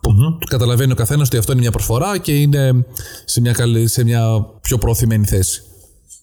Που 0.00 0.12
καταλαβαίνει 0.48 0.92
ο 0.92 0.94
καθένας 0.94 1.26
ότι 1.26 1.36
αυτό 1.36 1.52
είναι 1.52 1.60
μια 1.60 1.70
προσφορά 1.70 2.18
και 2.18 2.40
είναι 2.40 2.84
σε 3.24 3.40
μια, 3.40 3.52
καλή, 3.52 3.88
σε 3.88 4.04
μια 4.04 4.46
πιο 4.60 4.78
προωθημένη 4.78 5.26
θέση. 5.26 5.60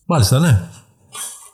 Μάλιστα, 0.06 0.40
ναι. 0.40 0.68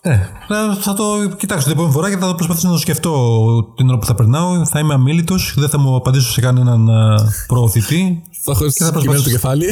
Ε, 0.02 0.20
θα, 0.48 0.76
θα 0.82 0.94
το 0.94 1.30
κοιτάξω 1.38 1.64
την 1.64 1.72
επόμενη 1.72 1.94
φορά 1.94 2.10
και 2.10 2.18
θα 2.18 2.28
το 2.28 2.36
προσπαθήσω 2.36 2.68
να 2.68 2.74
το 2.74 2.80
σκεφτώ 2.80 3.74
την 3.76 3.90
ώρα 3.90 3.98
που 3.98 4.06
θα 4.06 4.16
περνάω. 4.16 4.66
Θα 4.66 4.80
είμαι 4.80 4.94
αμήλυτο, 4.94 5.36
δεν 5.56 5.70
θα 5.70 5.78
μου 5.80 5.96
απαντήσω 5.96 6.32
σε 6.32 6.42
κανέναν 6.42 6.90
α, 6.90 7.16
προωθητή. 7.48 8.24
Θα 8.44 8.52
έχω 8.52 8.64
θα 8.64 8.72
κειμένο 8.72 8.92
το 8.92 9.00
προσπαθήσω- 9.02 9.32
κεφάλι. 9.32 9.66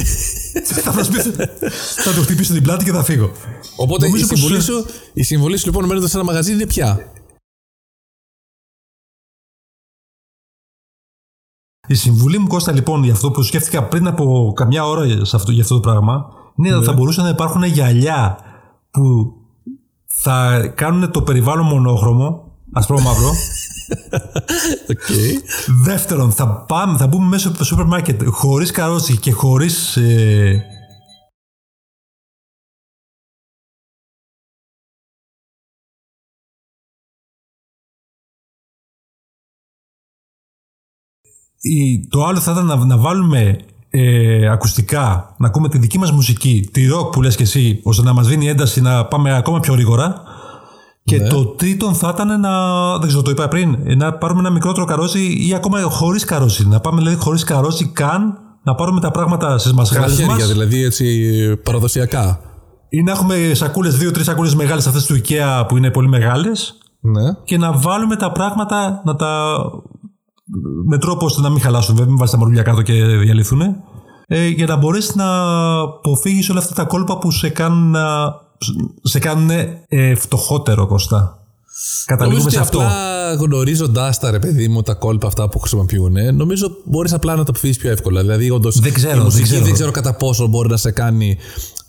θα, 0.84 0.92
προσπαθήσω- 0.92 1.36
θα 2.04 2.14
το 2.14 2.22
χτυπήσω 2.22 2.54
την 2.54 2.64
πλάτη 2.64 2.84
και 2.84 2.92
θα 2.92 3.04
φύγω. 3.04 3.32
Οπότε 3.76 4.06
η 4.06 4.10
Νομίζω 4.10 4.28
πως- 4.28 4.40
συμβολή, 4.40 4.62
σου, 4.62 4.86
η 5.14 5.24
συμβολή 5.24 5.58
σου 5.58 5.66
λοιπόν 5.66 5.86
μένοντα 5.86 6.08
σε 6.08 6.18
ένα 6.18 6.26
μαγαζί 6.26 6.52
είναι 6.54 6.66
πια. 6.68 7.12
Η 11.88 11.94
συμβουλή 11.96 12.38
μου 12.38 12.48
Κώστα 12.48 12.72
λοιπόν 12.72 13.04
για 13.04 13.14
αυτό 13.14 13.32
που 13.32 13.42
σκέφτηκα 13.42 13.84
πριν 13.88 14.08
από 14.08 14.52
καμιά 14.56 14.86
ώρα 14.86 15.26
σε 15.26 15.36
αυτό, 15.36 15.52
για 15.52 15.62
αυτό 15.64 15.74
το 15.76 15.80
πράγμα 15.82 16.26
είναι 16.56 16.76
ότι 16.76 16.86
θα 16.86 16.94
μπορούσαν 16.94 17.24
να 17.24 17.30
υπάρχουν 17.30 17.64
γυαλιά 17.64 18.38
που 18.98 19.34
θα 20.06 20.68
κάνουν 20.76 21.12
το 21.12 21.22
περιβάλλον 21.22 21.66
μονόχρωμο, 21.66 22.52
ασπρό 22.74 23.00
μαύρο. 23.00 23.32
Okay. 24.88 25.34
Δεύτερον, 25.84 26.32
θα, 26.32 26.48
πάμε, 26.68 26.98
θα 26.98 27.08
μπούμε 27.08 27.28
μέσα 27.28 27.54
στο 27.54 27.64
σούπερ 27.64 27.86
μάρκετ 27.86 28.22
χωρίς 28.28 28.72
καρότσι 28.72 29.18
και 29.18 29.32
χωρίς 29.32 29.98
ε, 29.98 30.66
η- 41.62 42.08
το 42.08 42.24
άλλο 42.26 42.40
θα 42.40 42.52
ήταν 42.52 42.66
να, 42.66 42.86
να 42.86 42.98
βάλουμε 42.98 43.60
ε, 44.00 44.50
ακουστικά, 44.52 45.36
να 45.38 45.48
ακούμε 45.48 45.70
τη 45.70 45.78
δική 45.78 46.00
μας 46.00 46.12
μουσική, 46.12 46.70
τη 46.72 46.82
rock 46.96 47.12
που 47.12 47.22
λες 47.22 47.36
και 47.36 47.44
εσύ, 47.44 47.82
ώστε 47.84 48.04
να 48.04 48.14
μας 48.14 48.28
δίνει 48.28 48.48
ένταση 48.48 48.82
να 48.82 49.06
πάμε 49.06 49.36
ακόμα 49.36 49.60
πιο 49.60 49.74
γρήγορα. 49.74 50.22
Και 51.04 51.22
το 51.22 51.46
τρίτον 51.46 51.94
θα 51.96 52.12
ήταν 52.14 52.40
να, 52.40 52.52
δεν 52.98 53.08
ξέρω, 53.08 53.22
το 53.22 53.32
είπα 53.32 53.48
πριν, 53.48 53.78
να 53.98 54.14
πάρουμε 54.14 54.40
ένα 54.40 54.50
μικρότερο 54.50 54.86
καρότσι 54.86 55.48
ή 55.48 55.54
ακόμα 55.54 55.82
χωρίς 55.82 56.24
καρότσι. 56.26 56.68
Να 56.68 56.80
πάμε 56.80 56.98
δηλαδή 56.98 57.16
χωρίς 57.16 57.44
καρότσι 57.44 57.86
καν, 57.88 58.38
να 58.64 58.76
πάρουμε 58.76 59.00
τα 59.00 59.12
πράγματα 59.12 59.58
στις 59.58 59.72
Καλά 59.72 59.76
μασχάλες 59.82 60.16
χέρια, 60.16 60.34
μας 60.36 60.48
δηλαδή 60.48 60.84
έτσι 60.84 61.58
παραδοσιακά. 61.64 62.40
ή 62.90 63.02
να 63.04 63.12
έχουμε 63.12 63.52
σακούλες, 63.54 63.98
δύο-τρεις 63.98 64.26
σακούλες 64.26 64.56
μεγάλες 64.56 64.88
αυτές 64.88 65.06
του 65.06 65.16
IKEA 65.16 65.64
που 65.68 65.78
είναι 65.78 65.92
πολύ 65.92 66.08
μεγάλες 66.08 66.78
Ναι. 67.00 67.34
και 67.44 67.58
να 67.58 67.72
βάλουμε 67.72 68.16
τα 68.16 68.32
πράγματα 68.32 69.02
να 69.06 69.16
τα. 69.16 69.58
με 70.88 70.98
τρόπο 70.98 71.26
ώστε 71.26 71.42
να 71.42 71.50
μην 71.50 71.62
χαλάσουν, 71.62 71.94
βέβαια, 71.94 72.08
μην 72.10 72.18
βάλεις 72.18 72.32
τα 72.32 72.38
μαρούλια 72.38 72.62
κάτω 72.62 72.82
και 72.82 72.94
διαλυθούν. 72.94 73.62
Ε, 74.28 74.48
για 74.48 74.66
να 74.66 74.76
μπορέσεις 74.76 75.16
να 75.16 75.50
αποφύγεις 75.80 76.50
όλα 76.50 76.60
αυτά 76.60 76.74
τα 76.74 76.84
κόλπα 76.84 77.18
που 77.18 77.32
σε 77.32 77.50
κάνουν, 77.50 77.90
να, 77.92 78.36
σε 79.02 79.20
κάνουν 79.20 79.50
ε, 79.88 80.16
φτωχότερο, 80.16 80.88
Κώστα. 80.88 81.18
Νομίζω 81.18 82.06
Καταλήγουμε 82.06 82.44
ότι 82.44 82.54
σε 82.54 82.60
αυτό. 82.60 82.78
απλά 82.78 83.34
γνωρίζοντάς 83.34 84.20
τα 84.20 84.32
ρε 84.32 84.40
παιδί 84.40 84.68
μου 84.68 84.82
τα 84.82 84.94
κόλπα 84.94 85.28
αυτά 85.28 85.50
που 85.50 85.60
χρησιμοποιούν, 85.60 86.18
ε, 86.18 86.32
νομίζω 86.32 86.72
μπορείς 86.84 87.14
απλά 87.14 87.36
να 87.36 87.44
τα 87.44 87.50
αποφύγεις 87.50 87.78
πιο 87.78 87.92
εύκολα. 87.92 88.22
Δηλαδή, 88.22 88.50
όντως. 88.50 88.80
Δεν 88.80 88.94
ξέρω, 88.94 89.22
η 89.22 89.24
μουσική 89.24 89.60
δεν 89.60 89.74
ξέρω. 89.74 89.92
κατά 89.92 90.14
πόσο 90.14 90.48
μπορεί 90.48 90.70
να 90.70 90.78
σε 90.78 90.92
κάνει 90.92 91.38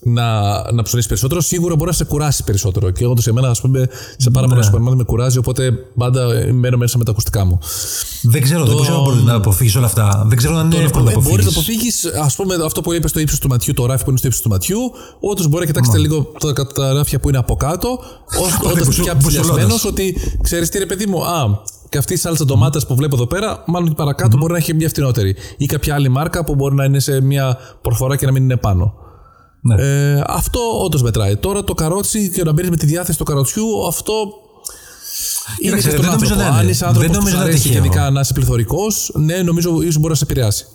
να, 0.01 0.41
να 0.73 0.83
ψωνίσεις 0.83 1.07
περισσότερο. 1.09 1.41
Σίγουρα 1.41 1.75
μπορεί 1.77 1.91
να 1.91 1.97
σε 1.97 2.05
κουράσει 2.05 2.45
περισσότερο. 2.45 2.91
Και 2.91 3.07
όντως, 3.07 3.27
εμένα, 3.27 3.49
ας 3.49 3.61
πούμε, 3.61 3.89
σε 4.17 4.31
πάρα 4.31 4.47
Ναι. 4.47 4.53
πολλά 4.53 4.65
σούπερ 4.65 4.81
μάρκετ 4.81 4.99
με 4.99 5.05
κουράζει, 5.05 5.39
οπότε 5.39 5.73
πάντα 5.97 6.27
μένω 6.53 6.77
μέσα 6.77 6.99
με 6.99 7.05
τα 7.05 7.11
ακουστικά 7.11 7.45
μου. 7.45 7.59
Δεν 8.23 8.43
ξέρω, 8.43 8.65
δεν 8.65 8.77
ξέρω 8.81 8.97
αν 8.97 9.03
μπορείς 9.03 9.23
να 9.23 9.35
αποφύγεις 9.35 9.77
όλα 9.77 9.87
αυτά. 9.87 10.25
Δεν 10.27 10.37
ξέρω 10.39 10.57
αν 10.57 10.71
είναι 10.71 10.83
εύκολο 10.85 11.05
να 11.05 11.11
Μπορείς 11.21 11.45
να 11.45 11.51
αποφύγεις. 11.51 12.05
αποφύγεις, 12.05 12.25
ας 12.25 12.37
πούμε, 12.37 12.55
αυτό 12.65 12.81
που 12.81 12.93
είπες 12.93 13.11
στο 13.11 13.21
ύψος 13.21 13.39
του 13.39 13.49
ματιού, 13.49 13.75
το 13.75 13.87
ράφι 13.87 14.05
που 14.05 14.09
είναι 14.11 14.19
στο 14.19 14.27
ύψος 14.27 14.43
του 14.43 14.49
ματιού. 14.49 14.79
Όντως 15.21 15.49
μπορεί 15.49 15.61
να 15.61 15.67
κοιτάξετε 15.73 15.99
λίγο 15.99 16.33
τα, 16.55 16.67
τα 16.67 16.93
ράφια 16.93 17.21
που 17.21 17.29
είναι 17.29 17.39
από 17.39 17.57
κάτω, 17.57 17.89
όταν 18.65 18.71
είστε 18.73 18.85
μπουσου- 18.85 19.05
πια 19.05 19.17
ψηλιασμένος, 19.17 19.61
μπουσουλώντας. 19.63 19.85
ότι 19.85 20.17
ξέρεις 20.43 20.69
τι 20.69 20.79
ρε 20.79 20.87
παιδί 20.87 21.07
μου, 21.07 21.25
α, 21.25 21.61
και 21.89 21.99
αυτή 21.99 22.13
η 22.13 22.17
σάλτσα 22.17 22.45
ντομάτας 22.45 22.87
που 22.87 22.95
βλέπω 22.95 23.15
εδώ 23.15 23.27
πέρα, 23.27 23.63
μάλλον 23.67 23.89
και 23.89 23.95
παρακάτω 23.95 24.37
μπορεί 24.37 24.53
να 24.53 24.59
έχει 24.59 24.75
μια 24.75 24.89
φτηνότερη. 24.89 25.37
Ή 25.57 25.67
κάποια 25.67 25.95
άλλη 25.95 26.09
μάρκα 26.09 26.45
που 26.45 26.55
μπορεί 26.55 26.75
να 26.75 26.85
είναι 26.85 26.99
σε 27.01 27.21
μια 27.21 27.59
προφορά 27.83 28.17
και 28.17 28.27
να 28.27 28.33
μην 28.33 28.43
είναι 28.43 28.57
πάνω. 28.57 28.95
Ναι. 29.61 29.75
Ε, 29.83 30.23
αυτό 30.27 30.61
όντως 30.85 31.03
μετράει. 31.03 31.37
Τώρα 31.37 31.65
το 31.65 31.75
καρότσι 31.75 32.31
και 32.31 32.43
να 32.43 32.53
μπαίνεις 32.53 32.71
με 32.71 32.77
τη 32.77 32.87
διάθεση 32.87 33.19
του 33.19 33.25
καροτσιού, 33.25 33.87
αυτό. 33.87 34.13
Είναι 35.63 35.77
Κοίταξε, 35.77 35.89
και 35.89 35.95
στον 35.95 36.01
δεν 36.05 36.13
νομίζω 36.15 36.33
άνθρωπο. 36.33 36.51
να 36.53 36.59
είναι. 36.59 36.65
Αν 36.67 36.69
είσαι 36.69 36.85
Δεν 36.85 36.89
άνθρωπος 36.89 37.07
που 37.07 37.13
νομίζω 37.13 37.31
σου 37.31 37.37
να 37.37 37.43
είναι 37.43 37.51
αρέσει 37.53 37.69
τυχαίο. 37.69 37.83
γενικά 37.83 38.11
να 38.11 38.21
είσαι 38.21 38.33
πληθωρικός, 38.33 39.13
ναι, 39.15 39.43
νομίζω 39.43 39.81
ίσως 39.83 39.97
μπορεί 39.97 40.09
να 40.09 40.15
σε 40.15 40.25
επηρεάσει. 40.25 40.67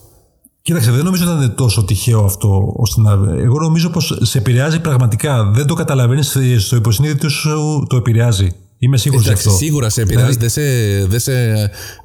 Κοίταξε, 0.61 0.91
δεν 0.91 1.03
νομίζω 1.03 1.25
να 1.25 1.31
είναι 1.31 1.47
τόσο 1.49 1.83
τυχαίο 1.83 2.23
αυτό. 2.23 2.73
Ώστε 2.75 3.01
να... 3.01 3.11
Εγώ 3.41 3.59
νομίζω 3.59 3.89
πως 3.89 4.17
σε 4.21 4.37
επηρεάζει 4.37 4.79
πραγματικά. 4.81 5.51
Δεν 5.53 5.65
το 5.67 5.73
καταλαβαίνεις 5.73 6.37
στο 6.57 6.75
υποσυνείδητο 6.75 7.29
σου 7.29 7.85
το 7.89 7.95
επηρεάζει. 7.95 8.51
Είμαι 8.83 8.97
σίγουρος 8.97 9.23
γι' 9.23 9.29
Εντάξει, 9.29 9.47
αυτό. 9.47 9.59
σίγουρα 9.59 9.89
σε 9.89 10.01
επηρεάζει, 10.01 10.37
δεν 10.37 10.49
σε, 10.49 10.61
δεν 11.05 11.19
σε, 11.19 11.31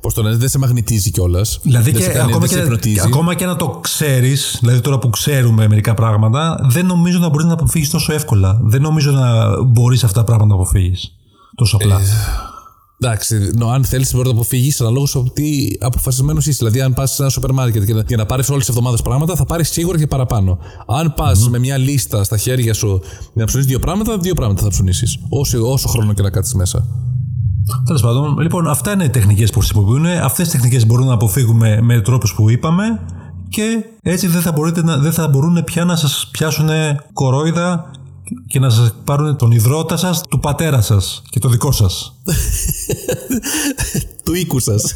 πώς 0.01 0.15
το 0.15 0.23
λένε, 0.23 0.37
δεν 0.37 0.49
σε 0.49 0.59
μαγνητίζει 0.59 1.11
κιόλας. 1.11 1.59
Δηλαδή 1.63 1.91
δεν 1.91 2.01
και, 2.01 2.07
σε 2.07 2.13
κάνει, 2.13 2.21
ακόμα, 2.21 2.39
δεν 2.39 2.49
και, 2.49 2.55
σε 2.55 2.61
υπνοτίζει. 2.61 3.01
ακόμα 3.05 3.35
και 3.35 3.47
να 3.47 3.57
το 3.57 3.69
ξέρεις, 3.69 4.57
δηλαδή 4.61 4.81
τώρα 4.81 4.99
που 4.99 5.11
ξέρουμε 5.11 5.69
μερικά 5.69 5.95
πράγματα, 5.95 6.59
δεν 6.71 6.87
νομίζω 6.87 7.19
να 7.19 7.29
μπορείς 7.29 7.47
να 7.47 7.53
αποφύγεις 7.53 7.91
τόσο 7.91 8.13
εύκολα. 8.13 8.59
Δεν 8.63 8.81
νομίζω 8.81 9.11
να 9.11 9.63
μπορείς 9.63 10.05
αυτά 10.05 10.19
τα 10.19 10.25
πράγματα 10.25 10.55
να 10.55 10.61
αποφύγεις 10.61 11.15
τόσο 11.55 11.77
απλά. 11.77 12.01
Ε, 12.01 12.05
Εντάξει, 13.01 13.51
νο, 13.57 13.69
αν 13.69 13.85
θέλεις, 13.85 14.13
μπορεί 14.13 14.27
να 14.27 14.33
το 14.33 14.39
αποφύγει 14.39 14.73
αναλόγω 14.81 15.07
από 15.15 15.31
τι 15.31 15.69
αποφασισμένος 15.81 16.47
είσαι. 16.47 16.59
Δηλαδή, 16.59 16.81
αν 16.81 16.95
πας 16.95 17.11
σε 17.11 17.23
ένα 17.23 17.31
σούπερ 17.31 17.53
μάρκετ 17.53 17.85
και 17.85 17.95
να, 17.95 18.03
για 18.07 18.17
να 18.17 18.27
πάρεις 18.27 18.49
όλες 18.49 18.61
τις 18.61 18.69
εβδομάδες 18.69 19.03
πράγματα, 19.03 19.37
θα 19.37 19.45
πάρεις 19.45 19.71
σίγουρα 19.71 19.99
και 19.99 20.07
παραπάνω. 20.07 20.59
Αν 20.87 21.15
πας 21.15 21.49
με 21.49 21.59
μια 21.59 21.77
λίστα 21.77 22.25
στα 22.25 22.37
χέρια 22.37 22.75
σου 22.75 23.01
για 23.13 23.31
να 23.35 23.45
ψωνίσεις 23.45 23.71
δύο 23.71 23.81
πράγματα, 23.81 24.19
δύο 24.19 24.35
πράγματα 24.35 24.63
θα 24.63 24.69
ψωνίσεις. 24.69 25.19
Όσο, 25.29 25.71
όσο 25.73 25.89
χρόνο 25.89 26.13
και 26.13 26.23
να 26.23 26.31
κάτσεις 26.31 26.55
μέσα. 26.55 26.87
Τέλος 27.85 28.03
πάντων, 28.03 28.39
λοιπόν, 28.39 28.69
αυτά 28.69 28.93
είναι 28.93 29.05
οι 29.05 29.11
τεχνικές 29.11 29.51
που 29.51 29.59
χρησιμοποιούν. 29.59 30.07
Αυτές 30.07 30.49
τις 30.49 30.53
τεχνικές 30.53 30.87
μπορούμε 30.87 31.09
να 31.09 31.15
αποφύγουμε 31.15 31.81
με 31.83 32.01
τρόπους 32.01 32.35
που 32.35 32.51
είπαμε 32.51 33.01
και 33.49 33.85
έτσι 34.03 34.27
δεν 34.27 34.41
θα, 34.41 34.53
μπορείτε 34.53 34.83
να, 34.83 34.99
δεν 34.99 35.13
θα 35.13 35.29
μπορούν 35.29 35.65
πια 35.65 35.85
να 35.85 35.97
σας 35.97 36.29
πιάσουν 36.33 36.69
κορόιδα 37.13 37.91
και 38.47 38.59
να 38.59 38.71
σας 38.71 38.95
πάρουν 39.05 39.37
τον 39.37 39.51
υδρότα 39.51 39.97
σας, 39.97 40.23
του 40.29 40.41
πατέρα 40.41 40.81
σας 40.81 41.23
και 41.31 41.39
το 41.39 41.49
δικό 41.49 41.73
σας. 41.73 42.15
του 44.25 44.35
οίκου 44.35 44.61
σας. 44.61 44.95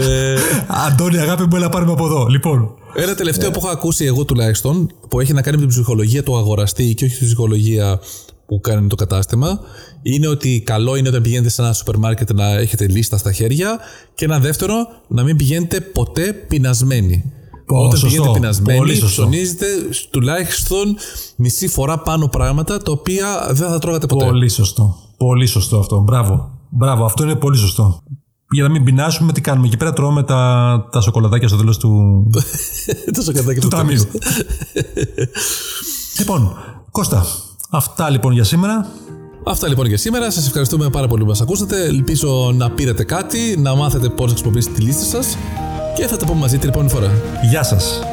ε, 0.00 0.36
Αντώνη, 0.66 1.18
αγάπη 1.18 1.42
μου, 1.42 1.56
έλα 1.56 1.68
πάρουμε 1.68 1.92
από 1.92 2.04
εδώ. 2.06 2.26
Λοιπόν, 2.26 2.74
Ένα 2.94 3.14
τελευταίο 3.14 3.50
που 3.50 3.58
έχω 3.58 3.68
ακούσει 3.68 4.04
εγώ 4.04 4.24
τουλάχιστον, 4.24 4.90
που 5.08 5.20
έχει 5.20 5.32
να 5.32 5.42
κάνει 5.42 5.56
με 5.56 5.62
την 5.62 5.70
ψυχολογία 5.72 6.22
του 6.22 6.36
αγοραστή 6.36 6.94
και 6.94 7.04
όχι 7.04 7.16
την 7.16 7.26
ψυχολογία 7.26 8.00
που 8.46 8.60
κάνει 8.60 8.88
το 8.88 8.94
κατάστημα, 8.94 9.60
είναι 10.02 10.26
ότι 10.26 10.62
καλό 10.66 10.96
είναι 10.96 11.08
όταν 11.08 11.22
πηγαίνετε 11.22 11.48
σε 11.48 11.62
ένα 11.62 11.72
σούπερ 11.72 11.96
μάρκετ 11.96 12.32
να 12.32 12.52
έχετε 12.52 12.88
λίστα 12.88 13.16
στα 13.16 13.32
χέρια 13.32 13.78
και 14.14 14.24
ένα 14.24 14.38
δεύτερο, 14.38 14.74
να 15.08 15.22
μην 15.22 15.36
πηγαίνετε 15.36 15.80
ποτέ 15.80 16.32
πεινασμένοι. 16.32 17.32
Όταν 17.78 17.98
σωστό. 17.98 18.06
πηγαίνετε 18.08 18.32
πεινασμένοι, 18.38 18.78
Πολύ 18.78 18.94
σωστό. 18.94 19.22
ψωνίζετε 19.22 19.66
τουλάχιστον 20.10 20.96
μισή 21.36 21.68
φορά 21.68 21.98
πάνω 21.98 22.28
πράγματα 22.28 22.78
τα 22.78 22.92
οποία 22.92 23.48
δεν 23.52 23.68
θα 23.68 23.78
τρώγατε 23.78 24.06
ποτέ. 24.06 24.24
Πολύ 24.24 24.48
σωστό. 24.48 24.96
Πολύ 25.16 25.46
σωστό 25.46 25.78
αυτό. 25.78 26.00
Μπράβο. 26.00 26.50
Μπράβο, 26.68 27.04
αυτό 27.04 27.22
είναι 27.24 27.34
πολύ 27.34 27.56
σωστό. 27.56 28.02
Για 28.50 28.62
να 28.62 28.68
μην 28.70 28.84
πεινάσουμε, 28.84 29.32
τι 29.32 29.40
κάνουμε; 29.40 29.66
Εκεί 29.66 29.76
πέρα 29.76 29.92
τρώμε 29.92 30.22
τα, 30.22 30.88
τα 30.92 31.00
σοκολατάκια 31.00 31.48
στο 31.48 31.56
τέλος 31.56 31.78
του, 31.78 32.22
Τόσο 33.16 33.32
κατάκι 33.32 33.60
του 33.60 33.68
ταμείου. 33.68 34.02
λοιπόν, 36.18 36.56
Κώστα, 36.90 37.26
αυτά 37.70 38.10
λοιπόν 38.10 38.32
για 38.32 38.44
σήμερα. 38.44 38.86
Αυτά 39.46 39.68
λοιπόν 39.68 39.86
για 39.86 39.98
σήμερα. 39.98 40.30
Σας 40.30 40.46
ευχαριστούμε 40.46 40.90
πάρα 40.90 41.06
πολύ 41.08 41.22
που 41.22 41.28
μας 41.28 41.40
ακούσατε. 41.40 41.84
Ελπίζω 41.84 42.52
να 42.56 42.70
πήρατε 42.70 43.04
κάτι, 43.04 43.56
να 43.58 43.74
μάθετε 43.74 44.08
πώς 44.08 44.26
να 44.26 44.32
χρησιμοποιήσετε 44.32 44.74
τη 44.74 44.82
λίστα 44.82 45.04
σας 45.04 45.36
και 45.94 46.06
θα 46.06 46.16
τα 46.16 46.26
πούμε 46.26 46.38
μαζί 46.38 46.58
την 46.58 46.68
επόμενη 46.68 46.90
φορά. 46.90 47.10
Γεια 47.42 47.62
σας. 47.62 48.11